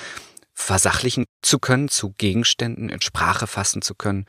versachlichen 0.55 1.25
zu 1.43 1.59
können, 1.59 1.89
zu 1.89 2.15
Gegenständen 2.17 2.89
in 2.89 3.01
Sprache 3.01 3.47
fassen 3.47 3.83
zu 3.83 3.95
können 3.95 4.27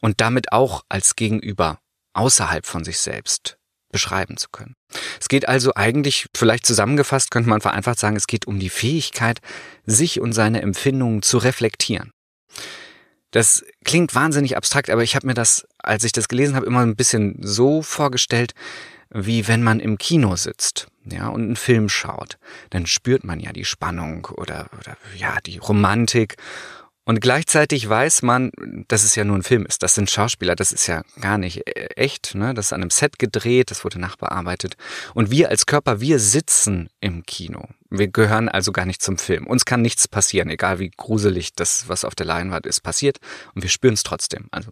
und 0.00 0.20
damit 0.20 0.52
auch 0.52 0.82
als 0.88 1.16
Gegenüber 1.16 1.78
außerhalb 2.14 2.64
von 2.64 2.84
sich 2.84 2.98
selbst 2.98 3.58
beschreiben 3.94 4.36
zu 4.36 4.48
können. 4.50 4.74
Es 5.20 5.28
geht 5.28 5.48
also 5.48 5.72
eigentlich, 5.76 6.26
vielleicht 6.36 6.66
zusammengefasst 6.66 7.30
könnte 7.30 7.48
man 7.48 7.60
vereinfacht 7.60 8.00
sagen, 8.00 8.16
es 8.16 8.26
geht 8.26 8.46
um 8.46 8.58
die 8.58 8.68
Fähigkeit, 8.68 9.40
sich 9.86 10.20
und 10.20 10.32
seine 10.32 10.62
Empfindungen 10.62 11.22
zu 11.22 11.38
reflektieren. 11.38 12.10
Das 13.30 13.64
klingt 13.84 14.16
wahnsinnig 14.16 14.56
abstrakt, 14.56 14.90
aber 14.90 15.04
ich 15.04 15.14
habe 15.14 15.28
mir 15.28 15.34
das, 15.34 15.66
als 15.78 16.02
ich 16.02 16.10
das 16.10 16.26
gelesen 16.26 16.56
habe, 16.56 16.66
immer 16.66 16.80
ein 16.80 16.96
bisschen 16.96 17.38
so 17.40 17.82
vorgestellt, 17.82 18.52
wie 19.10 19.46
wenn 19.46 19.62
man 19.62 19.78
im 19.78 19.96
Kino 19.96 20.34
sitzt, 20.34 20.88
ja, 21.04 21.28
und 21.28 21.42
einen 21.42 21.56
Film 21.56 21.88
schaut. 21.88 22.36
Dann 22.70 22.86
spürt 22.86 23.22
man 23.22 23.38
ja 23.38 23.52
die 23.52 23.64
Spannung 23.64 24.26
oder, 24.26 24.66
oder 24.76 24.96
ja, 25.16 25.38
die 25.46 25.58
Romantik. 25.58 26.36
Und 27.06 27.20
gleichzeitig 27.20 27.86
weiß 27.86 28.22
man, 28.22 28.50
dass 28.88 29.04
es 29.04 29.14
ja 29.14 29.24
nur 29.24 29.36
ein 29.36 29.42
Film 29.42 29.66
ist. 29.66 29.82
Das 29.82 29.94
sind 29.94 30.10
Schauspieler, 30.10 30.56
das 30.56 30.72
ist 30.72 30.86
ja 30.86 31.02
gar 31.20 31.36
nicht 31.36 31.66
äh, 31.66 31.88
echt. 31.96 32.34
Ne? 32.34 32.54
Das 32.54 32.66
ist 32.66 32.72
an 32.72 32.80
einem 32.80 32.90
Set 32.90 33.18
gedreht, 33.18 33.70
das 33.70 33.84
wurde 33.84 33.98
nachbearbeitet. 33.98 34.76
Und 35.12 35.30
wir 35.30 35.50
als 35.50 35.66
Körper, 35.66 36.00
wir 36.00 36.18
sitzen 36.18 36.88
im 37.00 37.24
Kino. 37.26 37.68
Wir 37.90 38.08
gehören 38.08 38.48
also 38.48 38.72
gar 38.72 38.86
nicht 38.86 39.02
zum 39.02 39.18
Film. 39.18 39.46
Uns 39.46 39.66
kann 39.66 39.82
nichts 39.82 40.08
passieren, 40.08 40.48
egal 40.48 40.78
wie 40.78 40.90
gruselig 40.90 41.52
das, 41.52 41.88
was 41.88 42.04
auf 42.04 42.14
der 42.14 42.26
Leinwand 42.26 42.66
ist, 42.66 42.80
passiert. 42.80 43.18
Und 43.54 43.62
wir 43.62 43.70
spüren 43.70 43.94
es 43.94 44.02
trotzdem. 44.02 44.48
Also 44.50 44.70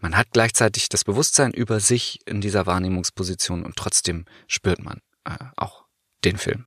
man 0.00 0.16
hat 0.16 0.28
gleichzeitig 0.32 0.88
das 0.88 1.04
Bewusstsein 1.04 1.52
über 1.52 1.78
sich 1.78 2.18
in 2.26 2.40
dieser 2.40 2.66
Wahrnehmungsposition 2.66 3.64
und 3.64 3.76
trotzdem 3.76 4.24
spürt 4.48 4.82
man 4.82 5.00
äh, 5.24 5.36
auch 5.56 5.84
den 6.24 6.38
Film. 6.38 6.66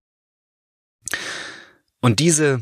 Und 1.99 2.19
diese 2.19 2.61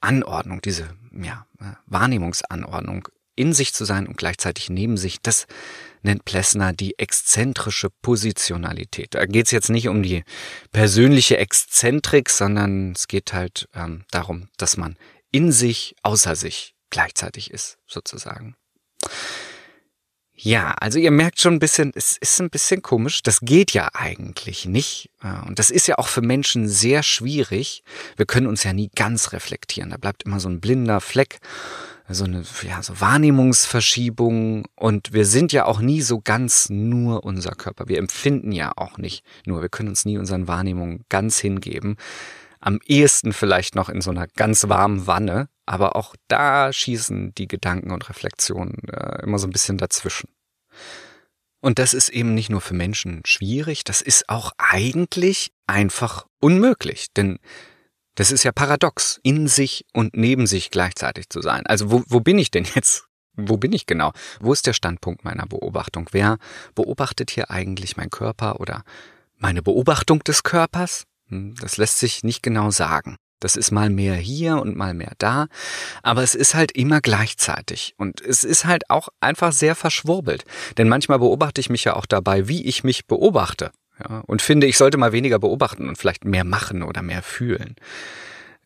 Anordnung, 0.00 0.60
diese 0.62 0.88
ja, 1.12 1.46
äh, 1.60 1.72
Wahrnehmungsanordnung, 1.86 3.08
in 3.36 3.52
sich 3.52 3.72
zu 3.72 3.84
sein 3.84 4.06
und 4.06 4.18
gleichzeitig 4.18 4.68
neben 4.68 4.96
sich, 4.96 5.20
das 5.22 5.46
nennt 6.02 6.24
Plessner 6.24 6.72
die 6.72 6.98
exzentrische 6.98 7.88
Positionalität. 8.02 9.14
Da 9.14 9.24
geht 9.26 9.46
es 9.46 9.50
jetzt 9.50 9.70
nicht 9.70 9.88
um 9.88 10.02
die 10.02 10.24
persönliche 10.72 11.38
Exzentrik, 11.38 12.28
sondern 12.28 12.92
es 12.92 13.08
geht 13.08 13.32
halt 13.32 13.68
ähm, 13.74 14.04
darum, 14.10 14.48
dass 14.56 14.76
man 14.76 14.96
in 15.30 15.52
sich, 15.52 15.94
außer 16.02 16.36
sich 16.36 16.74
gleichzeitig 16.90 17.50
ist, 17.50 17.78
sozusagen. 17.86 18.56
Ja, 20.42 20.70
also 20.80 20.98
ihr 20.98 21.10
merkt 21.10 21.38
schon 21.38 21.54
ein 21.54 21.58
bisschen, 21.58 21.92
es 21.94 22.16
ist 22.16 22.40
ein 22.40 22.48
bisschen 22.48 22.80
komisch. 22.80 23.22
Das 23.22 23.40
geht 23.40 23.72
ja 23.72 23.90
eigentlich 23.92 24.64
nicht. 24.64 25.10
Äh, 25.22 25.46
und 25.46 25.58
das 25.58 25.70
ist 25.70 25.86
ja 25.86 25.98
auch 25.98 26.08
für 26.08 26.22
Menschen 26.22 26.66
sehr 26.66 27.02
schwierig. 27.02 27.82
Wir 28.16 28.24
können 28.24 28.46
uns 28.46 28.64
ja 28.64 28.72
nie 28.72 28.90
ganz 28.94 29.32
reflektieren. 29.32 29.90
Da 29.90 29.98
bleibt 29.98 30.22
immer 30.22 30.40
so 30.40 30.48
ein 30.48 30.60
blinder 30.62 31.02
Fleck, 31.02 31.40
so 32.08 32.24
eine 32.24 32.42
ja, 32.66 32.82
so 32.82 32.98
Wahrnehmungsverschiebung. 33.02 34.64
Und 34.76 35.12
wir 35.12 35.26
sind 35.26 35.52
ja 35.52 35.66
auch 35.66 35.80
nie 35.80 36.00
so 36.00 36.22
ganz 36.22 36.70
nur 36.70 37.22
unser 37.24 37.50
Körper. 37.50 37.88
Wir 37.88 37.98
empfinden 37.98 38.52
ja 38.52 38.72
auch 38.76 38.96
nicht 38.96 39.22
nur. 39.44 39.60
Wir 39.60 39.68
können 39.68 39.90
uns 39.90 40.06
nie 40.06 40.16
unseren 40.16 40.48
Wahrnehmungen 40.48 41.04
ganz 41.10 41.38
hingeben. 41.38 41.96
Am 42.60 42.78
ehesten 42.86 43.34
vielleicht 43.34 43.74
noch 43.74 43.90
in 43.90 44.00
so 44.00 44.10
einer 44.10 44.26
ganz 44.26 44.68
warmen 44.68 45.06
Wanne, 45.06 45.50
aber 45.70 45.94
auch 45.94 46.16
da 46.26 46.72
schießen 46.72 47.32
die 47.36 47.46
Gedanken 47.46 47.92
und 47.92 48.08
Reflexionen 48.08 48.88
äh, 48.88 49.22
immer 49.22 49.38
so 49.38 49.46
ein 49.46 49.52
bisschen 49.52 49.78
dazwischen. 49.78 50.28
Und 51.60 51.78
das 51.78 51.94
ist 51.94 52.08
eben 52.08 52.34
nicht 52.34 52.50
nur 52.50 52.60
für 52.60 52.74
Menschen 52.74 53.22
schwierig, 53.24 53.84
das 53.84 54.02
ist 54.02 54.28
auch 54.28 54.50
eigentlich 54.58 55.52
einfach 55.68 56.26
unmöglich, 56.40 57.12
denn 57.16 57.38
das 58.16 58.32
ist 58.32 58.42
ja 58.42 58.50
paradox, 58.50 59.20
in 59.22 59.46
sich 59.46 59.84
und 59.92 60.16
neben 60.16 60.48
sich 60.48 60.72
gleichzeitig 60.72 61.28
zu 61.28 61.40
sein. 61.40 61.64
Also 61.66 61.92
wo, 61.92 62.02
wo 62.08 62.18
bin 62.18 62.40
ich 62.40 62.50
denn 62.50 62.66
jetzt? 62.74 63.04
Wo 63.36 63.56
bin 63.56 63.72
ich 63.72 63.86
genau? 63.86 64.12
Wo 64.40 64.52
ist 64.52 64.66
der 64.66 64.72
Standpunkt 64.72 65.24
meiner 65.24 65.46
Beobachtung? 65.46 66.08
Wer 66.10 66.38
beobachtet 66.74 67.30
hier 67.30 67.48
eigentlich 67.48 67.96
mein 67.96 68.10
Körper 68.10 68.58
oder 68.58 68.82
meine 69.36 69.62
Beobachtung 69.62 70.18
des 70.24 70.42
Körpers? 70.42 71.04
Hm, 71.28 71.54
das 71.60 71.76
lässt 71.76 72.00
sich 72.00 72.24
nicht 72.24 72.42
genau 72.42 72.72
sagen. 72.72 73.18
Das 73.40 73.56
ist 73.56 73.70
mal 73.70 73.90
mehr 73.90 74.14
hier 74.14 74.58
und 74.58 74.76
mal 74.76 74.94
mehr 74.94 75.14
da, 75.18 75.46
aber 76.02 76.22
es 76.22 76.34
ist 76.34 76.54
halt 76.54 76.72
immer 76.72 77.00
gleichzeitig. 77.00 77.94
Und 77.96 78.20
es 78.20 78.44
ist 78.44 78.66
halt 78.66 78.88
auch 78.90 79.08
einfach 79.20 79.52
sehr 79.52 79.74
verschwurbelt, 79.74 80.44
denn 80.78 80.88
manchmal 80.88 81.18
beobachte 81.18 81.60
ich 81.60 81.70
mich 81.70 81.84
ja 81.84 81.96
auch 81.96 82.06
dabei, 82.06 82.48
wie 82.48 82.64
ich 82.64 82.84
mich 82.84 83.06
beobachte. 83.06 83.72
Ja, 83.98 84.22
und 84.26 84.40
finde, 84.40 84.66
ich 84.66 84.78
sollte 84.78 84.96
mal 84.96 85.12
weniger 85.12 85.38
beobachten 85.38 85.88
und 85.88 85.96
vielleicht 85.96 86.24
mehr 86.24 86.44
machen 86.44 86.82
oder 86.82 87.02
mehr 87.02 87.22
fühlen. 87.22 87.76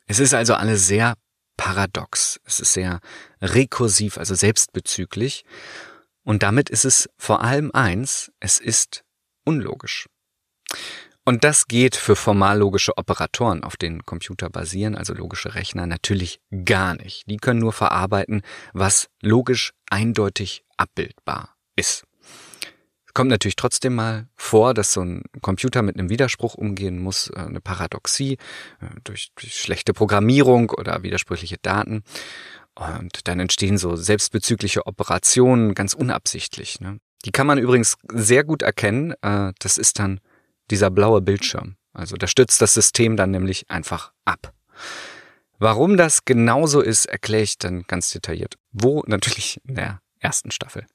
Es 0.06 0.18
ist 0.18 0.34
also 0.34 0.54
alles 0.54 0.86
sehr 0.86 1.14
paradox, 1.56 2.40
es 2.44 2.60
ist 2.60 2.72
sehr 2.72 3.00
rekursiv, 3.40 4.18
also 4.18 4.34
selbstbezüglich. 4.34 5.44
Und 6.22 6.42
damit 6.42 6.70
ist 6.70 6.84
es 6.84 7.08
vor 7.18 7.42
allem 7.42 7.70
eins, 7.72 8.32
es 8.40 8.58
ist 8.58 9.04
unlogisch. 9.44 10.08
Und 11.24 11.42
das 11.42 11.68
geht 11.68 11.96
für 11.96 12.16
formal 12.16 12.58
logische 12.58 12.98
Operatoren, 12.98 13.64
auf 13.64 13.76
denen 13.76 14.04
Computer 14.04 14.50
basieren, 14.50 14.94
also 14.94 15.14
logische 15.14 15.54
Rechner, 15.54 15.86
natürlich 15.86 16.40
gar 16.64 16.94
nicht. 16.94 17.24
Die 17.30 17.38
können 17.38 17.60
nur 17.60 17.72
verarbeiten, 17.72 18.42
was 18.74 19.08
logisch 19.22 19.72
eindeutig 19.88 20.64
abbildbar 20.76 21.56
ist. 21.76 22.04
Kommt 23.14 23.30
natürlich 23.30 23.56
trotzdem 23.56 23.94
mal 23.94 24.26
vor, 24.34 24.74
dass 24.74 24.92
so 24.92 25.00
ein 25.00 25.22
Computer 25.40 25.82
mit 25.82 25.96
einem 25.96 26.10
Widerspruch 26.10 26.56
umgehen 26.56 26.98
muss, 26.98 27.30
äh, 27.30 27.38
eine 27.38 27.60
Paradoxie 27.60 28.38
äh, 28.80 28.86
durch, 29.04 29.30
durch 29.36 29.54
schlechte 29.54 29.92
Programmierung 29.94 30.70
oder 30.70 31.04
widersprüchliche 31.04 31.56
Daten. 31.62 32.02
Und 32.74 33.28
dann 33.28 33.38
entstehen 33.38 33.78
so 33.78 33.94
selbstbezügliche 33.94 34.86
Operationen 34.86 35.74
ganz 35.74 35.94
unabsichtlich. 35.94 36.80
Ne? 36.80 36.98
Die 37.24 37.30
kann 37.30 37.46
man 37.46 37.58
übrigens 37.58 37.96
sehr 38.12 38.42
gut 38.42 38.62
erkennen. 38.62 39.14
Äh, 39.22 39.52
das 39.60 39.78
ist 39.78 40.00
dann 40.00 40.18
dieser 40.71 40.90
blaue 40.90 41.21
Bildschirm. 41.21 41.76
Also 41.92 42.16
da 42.16 42.26
stützt 42.26 42.61
das 42.61 42.75
System 42.75 43.16
dann 43.16 43.30
nämlich 43.30 43.71
einfach 43.71 44.12
ab. 44.25 44.52
Warum 45.59 45.97
das 45.97 46.25
genauso 46.25 46.80
ist, 46.80 47.06
erkläre 47.06 47.44
ich 47.44 47.59
dann 47.59 47.85
ganz 47.85 48.11
detailliert. 48.11 48.56
Wo? 48.73 49.02
Natürlich 49.06 49.61
in 49.64 49.76
der 49.76 50.00
ersten 50.18 50.50
Staffel. 50.50 50.87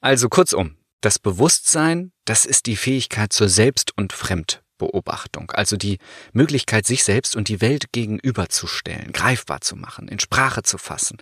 Also 0.00 0.28
kurzum, 0.28 0.76
das 1.00 1.18
Bewusstsein, 1.18 2.12
das 2.24 2.44
ist 2.44 2.66
die 2.66 2.76
Fähigkeit 2.76 3.32
zur 3.32 3.48
Selbst- 3.48 3.96
und 3.96 4.12
Fremdbeobachtung, 4.12 5.50
also 5.52 5.76
die 5.76 5.98
Möglichkeit, 6.32 6.86
sich 6.86 7.04
selbst 7.04 7.36
und 7.36 7.48
die 7.48 7.60
Welt 7.60 7.92
gegenüberzustellen, 7.92 9.12
greifbar 9.12 9.60
zu 9.60 9.76
machen, 9.76 10.08
in 10.08 10.18
Sprache 10.18 10.62
zu 10.62 10.76
fassen 10.76 11.18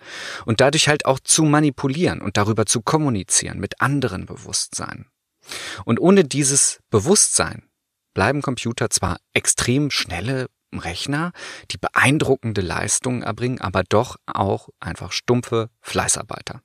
und 0.47 0.61
dadurch 0.61 0.89
halt 0.89 1.05
auch 1.05 1.21
zu 1.21 1.45
manipulieren 1.45 2.23
und 2.23 2.37
darüber 2.37 2.65
zu 2.65 2.81
kommunizieren 2.81 3.59
mit 3.59 3.81
anderen 3.81 4.27
Bewusstseinen. 4.27 5.12
Und 5.85 6.01
ohne 6.01 6.25
dieses 6.25 6.81
Bewusstsein 6.91 7.69
bleiben 8.15 8.43
Computer 8.43 8.91
zwar 8.91 9.19
extrem 9.33 9.91
schnelle 9.91 10.49
Rechner, 10.75 11.33
die 11.71 11.79
beeindruckende 11.79 12.61
Leistungen 12.61 13.23
erbringen, 13.23 13.61
aber 13.61 13.85
doch 13.85 14.17
auch 14.27 14.69
einfach 14.81 15.13
stumpfe 15.13 15.69
Fleißarbeiter. 15.81 16.63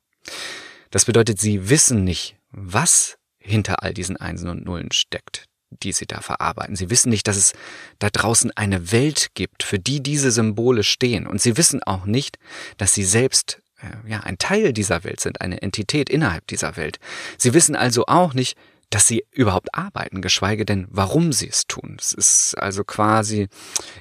Das 0.91 1.05
bedeutet, 1.05 1.39
sie 1.39 1.69
wissen 1.69 2.03
nicht, 2.03 2.37
was 2.49 3.17
hinter 3.37 3.83
all 3.83 3.93
diesen 3.93 4.17
Einsen 4.17 4.49
und 4.49 4.65
Nullen 4.65 4.91
steckt, 4.91 5.45
die 5.69 5.91
sie 5.91 6.05
da 6.05 6.21
verarbeiten. 6.21 6.75
Sie 6.75 6.89
wissen 6.89 7.09
nicht, 7.09 7.27
dass 7.27 7.37
es 7.37 7.53
da 7.99 8.09
draußen 8.09 8.51
eine 8.55 8.91
Welt 8.91 9.29
gibt, 9.33 9.63
für 9.63 9.79
die 9.79 10.01
diese 10.01 10.31
Symbole 10.31 10.83
stehen. 10.83 11.27
Und 11.27 11.41
sie 11.41 11.57
wissen 11.57 11.83
auch 11.83 12.05
nicht, 12.05 12.37
dass 12.77 12.93
sie 12.93 13.03
selbst 13.03 13.61
ja, 14.07 14.21
ein 14.21 14.37
Teil 14.37 14.73
dieser 14.73 15.03
Welt 15.03 15.19
sind, 15.19 15.41
eine 15.41 15.61
Entität 15.61 16.09
innerhalb 16.09 16.47
dieser 16.47 16.77
Welt. 16.77 16.99
Sie 17.37 17.53
wissen 17.53 17.75
also 17.75 18.05
auch 18.07 18.33
nicht, 18.33 18.57
dass 18.89 19.07
sie 19.07 19.25
überhaupt 19.31 19.75
arbeiten, 19.75 20.21
geschweige 20.21 20.65
denn, 20.65 20.87
warum 20.89 21.33
sie 21.33 21.49
es 21.49 21.67
tun. 21.67 21.97
Es 21.99 22.13
ist 22.13 22.55
also 22.57 22.83
quasi, 22.83 23.49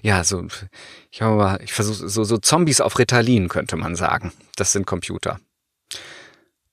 ja, 0.02 0.22
so, 0.22 0.46
ich 1.10 1.22
habe 1.22 1.36
mal, 1.36 1.60
ich 1.62 1.72
versuche, 1.72 2.08
so, 2.08 2.24
so 2.24 2.38
Zombies 2.38 2.80
auf 2.80 2.98
Ritalin 2.98 3.48
könnte 3.48 3.76
man 3.76 3.96
sagen. 3.96 4.32
Das 4.54 4.72
sind 4.72 4.86
Computer. 4.86 5.40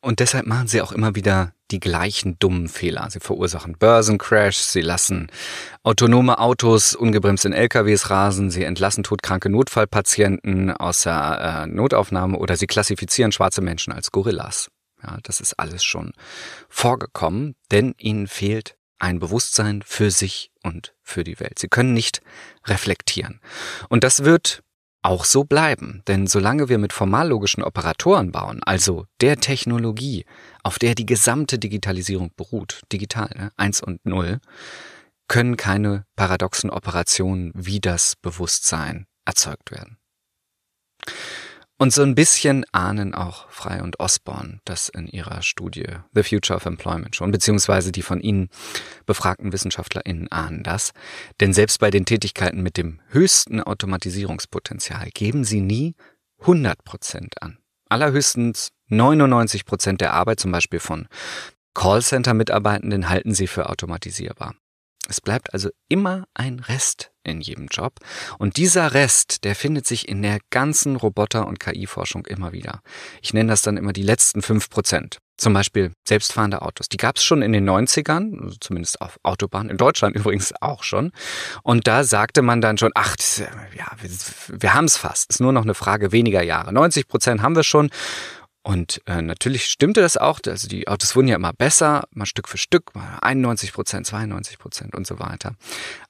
Und 0.03 0.19
deshalb 0.19 0.47
machen 0.47 0.67
sie 0.67 0.81
auch 0.81 0.91
immer 0.91 1.15
wieder 1.15 1.53
die 1.71 1.79
gleichen 1.79 2.37
dummen 2.37 2.67
Fehler. 2.67 3.07
Sie 3.09 3.21
verursachen 3.21 3.77
Börsencrash, 3.77 4.57
sie 4.57 4.81
lassen 4.81 5.31
autonome 5.81 6.39
Autos 6.39 6.93
ungebremst 6.93 7.45
in 7.45 7.53
LKWs 7.53 8.09
rasen, 8.09 8.51
sie 8.51 8.65
entlassen 8.65 9.05
todkranke 9.05 9.47
Notfallpatienten 9.47 10.71
aus 10.71 11.03
der 11.03 11.63
äh, 11.63 11.67
Notaufnahme 11.67 12.37
oder 12.37 12.57
sie 12.57 12.67
klassifizieren 12.67 13.31
schwarze 13.31 13.61
Menschen 13.61 13.93
als 13.93 14.11
Gorillas. 14.11 14.69
Ja, 15.01 15.19
das 15.23 15.39
ist 15.39 15.57
alles 15.57 15.85
schon 15.85 16.11
vorgekommen, 16.67 17.55
denn 17.71 17.95
ihnen 17.97 18.27
fehlt 18.27 18.75
ein 18.99 19.19
Bewusstsein 19.19 19.83
für 19.85 20.11
sich 20.11 20.51
und 20.63 20.93
für 21.01 21.23
die 21.23 21.39
Welt. 21.39 21.59
Sie 21.59 21.69
können 21.69 21.93
nicht 21.93 22.21
reflektieren. 22.65 23.39
Und 23.87 24.03
das 24.03 24.25
wird 24.25 24.63
auch 25.03 25.25
so 25.25 25.43
bleiben. 25.43 26.01
Denn 26.07 26.27
solange 26.27 26.69
wir 26.69 26.77
mit 26.77 26.93
formallogischen 26.93 27.63
Operatoren 27.63 28.31
bauen, 28.31 28.61
also 28.63 29.05
der 29.21 29.37
Technologie, 29.37 30.25
auf 30.63 30.79
der 30.79 30.95
die 30.95 31.05
gesamte 31.05 31.59
Digitalisierung 31.59 32.31
beruht, 32.35 32.81
digital, 32.91 33.29
ne, 33.35 33.51
1 33.57 33.81
und 33.81 34.05
0, 34.05 34.39
können 35.27 35.57
keine 35.57 36.05
paradoxen 36.15 36.69
Operationen 36.69 37.51
wie 37.55 37.79
das 37.79 38.15
Bewusstsein 38.15 39.05
erzeugt 39.25 39.71
werden. 39.71 39.97
Und 41.77 41.91
so 41.91 42.01
ein 42.03 42.15
bisschen 42.15 42.65
ahnen 42.71 43.13
auch 43.13 43.49
Frey 43.49 43.81
und 43.81 43.99
Osborne 43.99 44.59
das 44.63 44.89
in 44.89 45.07
ihrer 45.07 45.41
Studie 45.41 45.87
The 46.13 46.23
Future 46.23 46.55
of 46.55 46.65
Employment 46.65 47.15
schon, 47.15 47.31
beziehungsweise 47.31 47.91
die 47.91 48.03
von 48.03 48.21
ihnen 48.21 48.49
befragten 49.05 49.51
WissenschaftlerInnen 49.51 50.31
ahnen 50.31 50.63
das. 50.63 50.91
Denn 51.39 51.53
selbst 51.53 51.79
bei 51.79 51.89
den 51.89 52.05
Tätigkeiten 52.05 52.61
mit 52.61 52.77
dem 52.77 52.99
höchsten 53.09 53.61
Automatisierungspotenzial 53.61 55.09
geben 55.13 55.43
sie 55.43 55.61
nie 55.61 55.95
100 56.41 56.83
Prozent 56.83 57.41
an. 57.41 57.57
Allerhöchstens 57.89 58.69
99 58.87 59.65
Prozent 59.65 60.01
der 60.01 60.13
Arbeit, 60.13 60.39
zum 60.39 60.51
Beispiel 60.51 60.79
von 60.79 61.07
Callcenter-Mitarbeitenden, 61.73 63.09
halten 63.09 63.33
sie 63.33 63.47
für 63.47 63.69
automatisierbar. 63.69 64.55
Es 65.09 65.19
bleibt 65.19 65.53
also 65.53 65.69
immer 65.89 66.25
ein 66.33 66.59
Rest 66.59 67.11
in 67.23 67.41
jedem 67.41 67.67
Job. 67.67 67.99
Und 68.39 68.57
dieser 68.57 68.93
Rest, 68.93 69.43
der 69.43 69.55
findet 69.55 69.85
sich 69.85 70.07
in 70.07 70.21
der 70.21 70.39
ganzen 70.49 70.95
Roboter- 70.95 71.47
und 71.47 71.59
KI-Forschung 71.59 72.25
immer 72.25 72.53
wieder. 72.53 72.81
Ich 73.21 73.33
nenne 73.33 73.49
das 73.49 73.61
dann 73.61 73.77
immer 73.77 73.93
die 73.93 74.03
letzten 74.03 74.41
fünf 74.41 74.69
Prozent. 74.69 75.19
Zum 75.37 75.53
Beispiel 75.53 75.91
selbstfahrende 76.07 76.61
Autos. 76.61 76.89
Die 76.89 76.97
gab 76.97 77.17
es 77.17 77.23
schon 77.23 77.41
in 77.41 77.53
den 77.53 77.67
90ern, 77.67 78.39
also 78.43 78.55
zumindest 78.59 79.01
auf 79.01 79.19
Autobahnen, 79.23 79.71
in 79.71 79.77
Deutschland 79.77 80.15
übrigens 80.15 80.53
auch 80.61 80.83
schon. 80.83 81.11
Und 81.63 81.87
da 81.87 82.03
sagte 82.03 82.41
man 82.41 82.61
dann 82.61 82.77
schon, 82.77 82.91
ach, 82.95 83.15
ja, 83.75 83.87
wir, 83.99 84.09
wir 84.61 84.73
haben 84.73 84.85
es 84.85 84.97
fast. 84.97 85.29
Ist 85.29 85.41
nur 85.41 85.51
noch 85.51 85.63
eine 85.63 85.73
Frage 85.73 86.11
weniger 86.11 86.43
Jahre. 86.43 86.71
90 86.71 87.07
Prozent 87.07 87.41
haben 87.41 87.55
wir 87.55 87.63
schon. 87.63 87.89
Und 88.65 89.01
äh, 89.07 89.21
natürlich 89.21 89.65
stimmte 89.65 89.99
das 89.99 90.15
auch. 90.15 90.39
Also 90.47 90.69
die 90.69 90.87
Autos 90.87 91.15
wurden 91.15 91.27
ja 91.27 91.35
immer 91.35 91.51
besser, 91.51 92.05
mal 92.11 92.25
Stück 92.25 92.47
für 92.47 92.57
Stück, 92.57 92.95
mal 92.95 93.19
91 93.21 93.73
Prozent, 93.73 94.07
92 94.07 94.57
Prozent 94.57 94.95
und 94.95 95.05
so 95.05 95.19
weiter. 95.19 95.55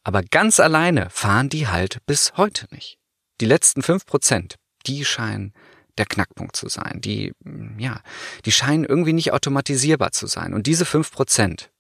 Aber 0.03 0.21
ganz 0.21 0.59
alleine 0.59 1.09
fahren 1.09 1.49
die 1.49 1.67
halt 1.67 1.97
bis 2.05 2.33
heute 2.37 2.67
nicht. 2.71 2.99
Die 3.41 3.45
letzten 3.45 3.81
fünf 3.81 4.05
Prozent, 4.05 4.57
die 4.85 5.03
scheinen 5.03 5.53
der 5.97 6.05
Knackpunkt 6.05 6.55
zu 6.55 6.67
sein. 6.69 6.99
Die, 7.01 7.33
ja, 7.77 8.01
die 8.45 8.51
scheinen 8.51 8.83
irgendwie 8.83 9.13
nicht 9.13 9.33
automatisierbar 9.33 10.11
zu 10.11 10.27
sein. 10.27 10.53
Und 10.53 10.67
diese 10.67 10.85
fünf 10.85 11.11
Prozent, 11.11 11.71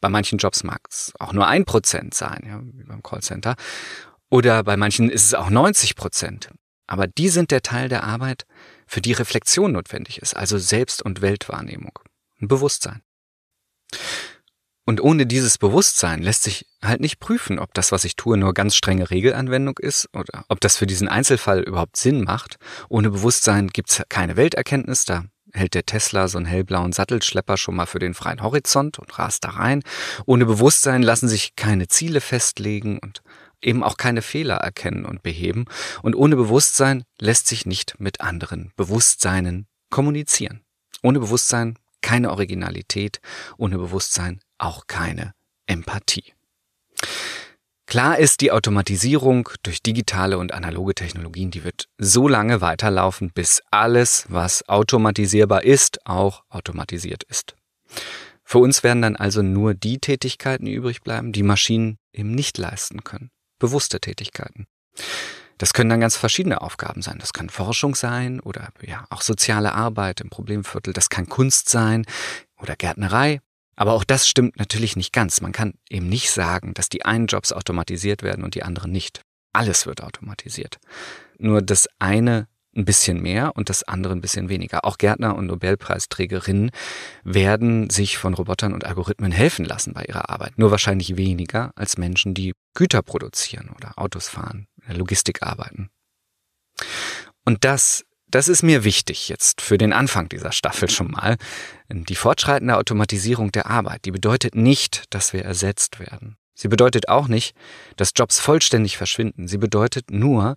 bei 0.00 0.08
manchen 0.08 0.38
Jobs 0.38 0.64
mag 0.64 0.80
es 0.88 1.12
auch 1.18 1.32
nur 1.32 1.46
ein 1.46 1.64
Prozent 1.64 2.14
sein, 2.14 2.44
ja, 2.46 2.60
wie 2.62 2.84
beim 2.84 3.02
Callcenter. 3.02 3.56
Oder 4.30 4.64
bei 4.64 4.76
manchen 4.76 5.10
ist 5.10 5.24
es 5.24 5.34
auch 5.34 5.50
90 5.50 5.96
Prozent. 5.96 6.50
Aber 6.86 7.06
die 7.06 7.28
sind 7.28 7.50
der 7.50 7.62
Teil 7.62 7.88
der 7.88 8.04
Arbeit, 8.04 8.46
für 8.86 9.00
die 9.00 9.12
Reflexion 9.12 9.72
notwendig 9.72 10.18
ist, 10.18 10.36
also 10.36 10.58
Selbst- 10.58 11.02
und 11.02 11.22
Weltwahrnehmung, 11.22 11.98
ein 12.40 12.48
Bewusstsein. 12.48 13.02
Und 14.86 15.00
ohne 15.00 15.26
dieses 15.26 15.56
Bewusstsein 15.56 16.22
lässt 16.22 16.42
sich 16.42 16.66
halt 16.82 17.00
nicht 17.00 17.18
prüfen, 17.18 17.58
ob 17.58 17.72
das, 17.72 17.90
was 17.90 18.04
ich 18.04 18.16
tue, 18.16 18.36
nur 18.36 18.52
ganz 18.52 18.76
strenge 18.76 19.10
Regelanwendung 19.10 19.78
ist 19.78 20.08
oder 20.12 20.44
ob 20.48 20.60
das 20.60 20.76
für 20.76 20.86
diesen 20.86 21.08
Einzelfall 21.08 21.62
überhaupt 21.62 21.96
Sinn 21.96 22.22
macht. 22.22 22.58
Ohne 22.88 23.10
Bewusstsein 23.10 23.68
gibt's 23.68 24.02
keine 24.08 24.36
Welterkenntnis, 24.36 25.06
da 25.06 25.24
hält 25.54 25.74
der 25.74 25.86
Tesla 25.86 26.28
so 26.28 26.36
einen 26.36 26.46
hellblauen 26.46 26.92
Sattelschlepper 26.92 27.56
schon 27.56 27.76
mal 27.76 27.86
für 27.86 27.98
den 27.98 28.14
freien 28.14 28.42
Horizont 28.42 28.98
und 28.98 29.18
rast 29.18 29.44
da 29.44 29.50
rein. 29.50 29.82
Ohne 30.26 30.44
Bewusstsein 30.46 31.02
lassen 31.02 31.28
sich 31.28 31.56
keine 31.56 31.88
Ziele 31.88 32.20
festlegen 32.20 32.98
und 32.98 33.22
eben 33.62 33.82
auch 33.82 33.96
keine 33.96 34.20
Fehler 34.20 34.56
erkennen 34.56 35.06
und 35.06 35.22
beheben. 35.22 35.64
Und 36.02 36.14
ohne 36.14 36.36
Bewusstsein 36.36 37.04
lässt 37.18 37.46
sich 37.46 37.66
nicht 37.66 37.98
mit 37.98 38.20
anderen 38.20 38.72
Bewusstseinen 38.76 39.66
kommunizieren. 39.90 40.60
Ohne 41.02 41.20
Bewusstsein 41.20 41.78
keine 42.02 42.30
Originalität, 42.30 43.20
ohne 43.56 43.78
Bewusstsein 43.78 44.40
auch 44.58 44.86
keine 44.86 45.34
Empathie. 45.66 46.32
Klar 47.86 48.18
ist, 48.18 48.40
die 48.40 48.50
Automatisierung 48.50 49.48
durch 49.62 49.82
digitale 49.82 50.38
und 50.38 50.52
analoge 50.52 50.94
Technologien, 50.94 51.50
die 51.50 51.64
wird 51.64 51.88
so 51.98 52.28
lange 52.28 52.60
weiterlaufen, 52.60 53.30
bis 53.30 53.62
alles, 53.70 54.26
was 54.28 54.68
automatisierbar 54.68 55.64
ist, 55.64 56.06
auch 56.06 56.44
automatisiert 56.48 57.24
ist. 57.24 57.54
Für 58.42 58.58
uns 58.58 58.82
werden 58.82 59.02
dann 59.02 59.16
also 59.16 59.42
nur 59.42 59.74
die 59.74 59.98
Tätigkeiten 59.98 60.66
übrig 60.66 61.02
bleiben, 61.02 61.32
die 61.32 61.42
Maschinen 61.42 61.98
eben 62.12 62.34
nicht 62.34 62.58
leisten 62.58 63.04
können 63.04 63.30
bewusste 63.64 63.98
Tätigkeiten. 63.98 64.66
Das 65.56 65.72
können 65.72 65.88
dann 65.88 66.00
ganz 66.00 66.16
verschiedene 66.16 66.60
Aufgaben 66.60 67.00
sein. 67.00 67.18
Das 67.18 67.32
kann 67.32 67.48
Forschung 67.48 67.94
sein 67.94 68.40
oder 68.40 68.68
ja 68.82 69.06
auch 69.08 69.22
soziale 69.22 69.72
Arbeit 69.72 70.20
im 70.20 70.28
Problemviertel. 70.28 70.92
Das 70.92 71.08
kann 71.08 71.28
Kunst 71.30 71.70
sein 71.70 72.04
oder 72.58 72.76
Gärtnerei. 72.76 73.40
Aber 73.76 73.92
auch 73.92 74.04
das 74.04 74.28
stimmt 74.28 74.58
natürlich 74.58 74.96
nicht 74.96 75.12
ganz. 75.12 75.40
Man 75.40 75.52
kann 75.52 75.74
eben 75.88 76.08
nicht 76.08 76.30
sagen, 76.30 76.74
dass 76.74 76.88
die 76.88 77.04
einen 77.04 77.26
Jobs 77.26 77.52
automatisiert 77.52 78.22
werden 78.22 78.44
und 78.44 78.54
die 78.54 78.62
anderen 78.62 78.92
nicht. 78.92 79.22
Alles 79.52 79.86
wird 79.86 80.02
automatisiert. 80.02 80.78
Nur 81.38 81.62
das 81.62 81.88
eine 81.98 82.48
ein 82.76 82.84
bisschen 82.84 83.22
mehr 83.22 83.56
und 83.56 83.68
das 83.68 83.84
andere 83.84 84.14
ein 84.14 84.20
bisschen 84.20 84.48
weniger. 84.48 84.84
Auch 84.84 84.98
Gärtner 84.98 85.36
und 85.36 85.46
Nobelpreisträgerinnen 85.46 86.70
werden 87.22 87.88
sich 87.90 88.18
von 88.18 88.34
Robotern 88.34 88.74
und 88.74 88.84
Algorithmen 88.84 89.32
helfen 89.32 89.64
lassen 89.64 89.92
bei 89.92 90.04
ihrer 90.04 90.30
Arbeit. 90.30 90.58
Nur 90.58 90.70
wahrscheinlich 90.70 91.16
weniger 91.16 91.72
als 91.76 91.98
Menschen, 91.98 92.34
die 92.34 92.54
Güter 92.74 93.02
produzieren 93.02 93.70
oder 93.74 93.98
Autos 93.98 94.28
fahren, 94.28 94.66
in 94.82 94.88
der 94.88 94.96
Logistik 94.98 95.42
arbeiten. 95.42 95.90
Und 97.44 97.64
das, 97.64 98.04
das 98.34 98.48
ist 98.48 98.64
mir 98.64 98.82
wichtig 98.82 99.28
jetzt 99.28 99.60
für 99.60 99.78
den 99.78 99.92
Anfang 99.92 100.28
dieser 100.28 100.50
Staffel 100.50 100.90
schon 100.90 101.12
mal. 101.12 101.36
Die 101.88 102.16
fortschreitende 102.16 102.76
Automatisierung 102.76 103.52
der 103.52 103.70
Arbeit, 103.70 104.04
die 104.06 104.10
bedeutet 104.10 104.56
nicht, 104.56 105.04
dass 105.10 105.32
wir 105.32 105.44
ersetzt 105.44 106.00
werden. 106.00 106.36
Sie 106.52 106.66
bedeutet 106.66 107.08
auch 107.08 107.28
nicht, 107.28 107.54
dass 107.96 108.12
Jobs 108.16 108.40
vollständig 108.40 108.96
verschwinden. 108.96 109.46
Sie 109.46 109.58
bedeutet 109.58 110.10
nur, 110.10 110.56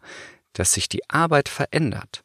dass 0.54 0.74
sich 0.74 0.90
die 0.90 1.08
Arbeit 1.08 1.50
verändert. 1.50 2.24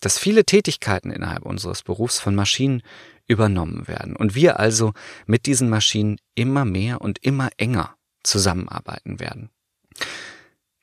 Dass 0.00 0.18
viele 0.18 0.44
Tätigkeiten 0.44 1.12
innerhalb 1.12 1.44
unseres 1.44 1.84
Berufs 1.84 2.18
von 2.18 2.34
Maschinen 2.34 2.82
übernommen 3.28 3.86
werden 3.86 4.16
und 4.16 4.34
wir 4.34 4.58
also 4.58 4.94
mit 5.26 5.46
diesen 5.46 5.68
Maschinen 5.68 6.18
immer 6.34 6.64
mehr 6.64 7.00
und 7.00 7.18
immer 7.24 7.50
enger 7.56 7.94
zusammenarbeiten 8.24 9.20
werden. 9.20 9.50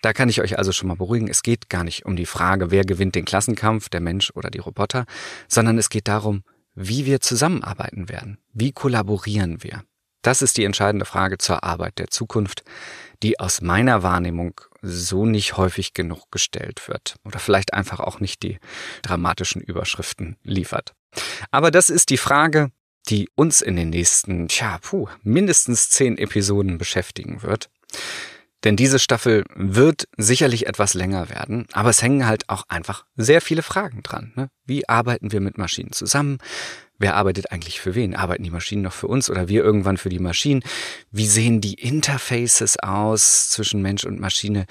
Da 0.05 0.13
kann 0.13 0.29
ich 0.29 0.39
euch 0.39 0.59
also 0.59 0.71
schon 0.71 0.87
mal 0.87 0.97
beruhigen, 0.97 1.27
es 1.27 1.41
geht 1.41 1.67
gar 1.67 1.83
nicht 1.83 2.05
um 2.05 2.15
die 2.15 2.27
Frage, 2.27 2.69
wer 2.69 2.85
gewinnt 2.85 3.15
den 3.15 3.25
Klassenkampf, 3.25 3.89
der 3.89 4.01
Mensch 4.01 4.31
oder 4.35 4.51
die 4.51 4.59
Roboter, 4.59 5.07
sondern 5.47 5.79
es 5.79 5.89
geht 5.89 6.07
darum, 6.07 6.43
wie 6.75 7.07
wir 7.07 7.21
zusammenarbeiten 7.21 8.07
werden, 8.07 8.37
wie 8.53 8.71
kollaborieren 8.71 9.63
wir. 9.63 9.83
Das 10.21 10.43
ist 10.43 10.57
die 10.57 10.63
entscheidende 10.63 11.05
Frage 11.05 11.39
zur 11.39 11.63
Arbeit 11.63 11.97
der 11.97 12.09
Zukunft, 12.09 12.63
die 13.23 13.39
aus 13.39 13.61
meiner 13.61 14.03
Wahrnehmung 14.03 14.61
so 14.83 15.25
nicht 15.25 15.57
häufig 15.57 15.95
genug 15.95 16.31
gestellt 16.31 16.87
wird 16.87 17.15
oder 17.23 17.39
vielleicht 17.39 17.73
einfach 17.73 17.99
auch 17.99 18.19
nicht 18.19 18.43
die 18.43 18.59
dramatischen 19.01 19.59
Überschriften 19.59 20.37
liefert. 20.43 20.93
Aber 21.49 21.71
das 21.71 21.89
ist 21.89 22.11
die 22.11 22.17
Frage, 22.17 22.69
die 23.09 23.27
uns 23.33 23.59
in 23.59 23.75
den 23.75 23.89
nächsten, 23.89 24.49
tja, 24.49 24.77
puh, 24.83 25.07
mindestens 25.23 25.89
zehn 25.89 26.19
Episoden 26.19 26.77
beschäftigen 26.77 27.41
wird. 27.41 27.71
Denn 28.65 28.75
diese 28.75 28.97
Staffel 28.97 29.45
wird 29.55 30.07
sicherlich 30.17 30.65
etwas 30.65 30.95
länger 30.95 31.29
werden, 31.29 31.67
aber 31.71 31.91
es 31.91 32.01
hängen 32.01 32.25
halt 32.25 32.49
auch 32.49 32.63
einfach 32.67 33.05
sehr 33.15 33.39
viele 33.39 33.61
Fragen 33.61 34.01
dran. 34.01 34.33
Ne? 34.35 34.49
Wie 34.65 34.89
arbeiten 34.89 35.31
wir 35.31 35.39
mit 35.39 35.59
Maschinen 35.59 35.91
zusammen? 35.91 36.39
Wer 36.97 37.15
arbeitet 37.15 37.51
eigentlich 37.51 37.79
für 37.79 37.93
wen? 37.93 38.15
Arbeiten 38.15 38.43
die 38.43 38.49
Maschinen 38.49 38.81
noch 38.81 38.93
für 38.93 39.07
uns 39.07 39.29
oder 39.29 39.47
wir 39.47 39.63
irgendwann 39.63 39.97
für 39.97 40.09
die 40.09 40.19
Maschinen? 40.19 40.63
Wie 41.11 41.27
sehen 41.27 41.61
die 41.61 41.75
Interfaces 41.75 42.79
aus 42.79 43.51
zwischen 43.51 43.83
Mensch 43.83 44.03
und 44.03 44.19
Maschine? 44.19 44.65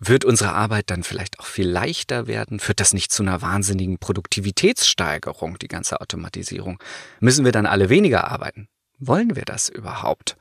Wird 0.00 0.24
unsere 0.24 0.52
Arbeit 0.52 0.90
dann 0.90 1.04
vielleicht 1.04 1.38
auch 1.38 1.46
viel 1.46 1.68
leichter 1.68 2.26
werden? 2.26 2.58
Führt 2.58 2.80
das 2.80 2.94
nicht 2.94 3.12
zu 3.12 3.22
einer 3.22 3.42
wahnsinnigen 3.42 3.98
Produktivitätssteigerung, 3.98 5.58
die 5.58 5.68
ganze 5.68 6.00
Automatisierung? 6.00 6.82
Müssen 7.20 7.44
wir 7.44 7.52
dann 7.52 7.66
alle 7.66 7.90
weniger 7.90 8.28
arbeiten? 8.28 8.66
Wollen 8.98 9.36
wir 9.36 9.44
das 9.44 9.68
überhaupt? 9.68 10.36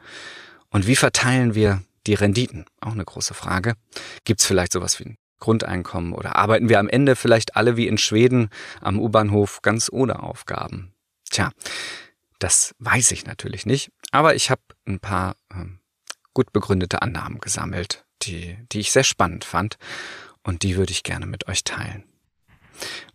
Und 0.69 0.87
wie 0.87 0.95
verteilen 0.95 1.53
wir 1.53 1.83
die 2.07 2.13
Renditen? 2.13 2.65
Auch 2.81 2.93
eine 2.93 3.05
große 3.05 3.33
Frage. 3.33 3.75
Gibt 4.23 4.41
es 4.41 4.45
vielleicht 4.45 4.73
sowas 4.73 4.99
wie 4.99 5.05
ein 5.05 5.17
Grundeinkommen 5.39 6.13
oder 6.13 6.35
arbeiten 6.35 6.69
wir 6.69 6.79
am 6.79 6.89
Ende 6.89 7.15
vielleicht 7.15 7.55
alle 7.55 7.77
wie 7.77 7.87
in 7.87 7.97
Schweden 7.97 8.49
am 8.81 8.99
U-Bahnhof 8.99 9.61
ganz 9.61 9.89
ohne 9.91 10.21
Aufgaben? 10.21 10.93
Tja, 11.29 11.51
das 12.39 12.75
weiß 12.79 13.11
ich 13.11 13.25
natürlich 13.25 13.65
nicht, 13.65 13.91
aber 14.11 14.35
ich 14.35 14.49
habe 14.49 14.61
ein 14.85 14.99
paar 14.99 15.35
ähm, 15.53 15.79
gut 16.33 16.51
begründete 16.51 17.01
Annahmen 17.01 17.39
gesammelt, 17.39 18.05
die, 18.21 18.57
die 18.71 18.79
ich 18.79 18.91
sehr 18.91 19.03
spannend 19.03 19.45
fand 19.45 19.77
und 20.43 20.63
die 20.63 20.75
würde 20.75 20.91
ich 20.91 21.03
gerne 21.03 21.25
mit 21.25 21.47
euch 21.47 21.63
teilen. 21.63 22.03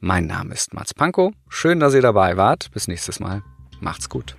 Mein 0.00 0.26
Name 0.26 0.52
ist 0.52 0.74
Mats 0.74 0.92
Pankow. 0.94 1.32
Schön, 1.48 1.80
dass 1.80 1.94
ihr 1.94 2.02
dabei 2.02 2.36
wart. 2.36 2.70
Bis 2.72 2.86
nächstes 2.86 3.20
Mal. 3.20 3.42
Macht's 3.80 4.08
gut. 4.10 4.36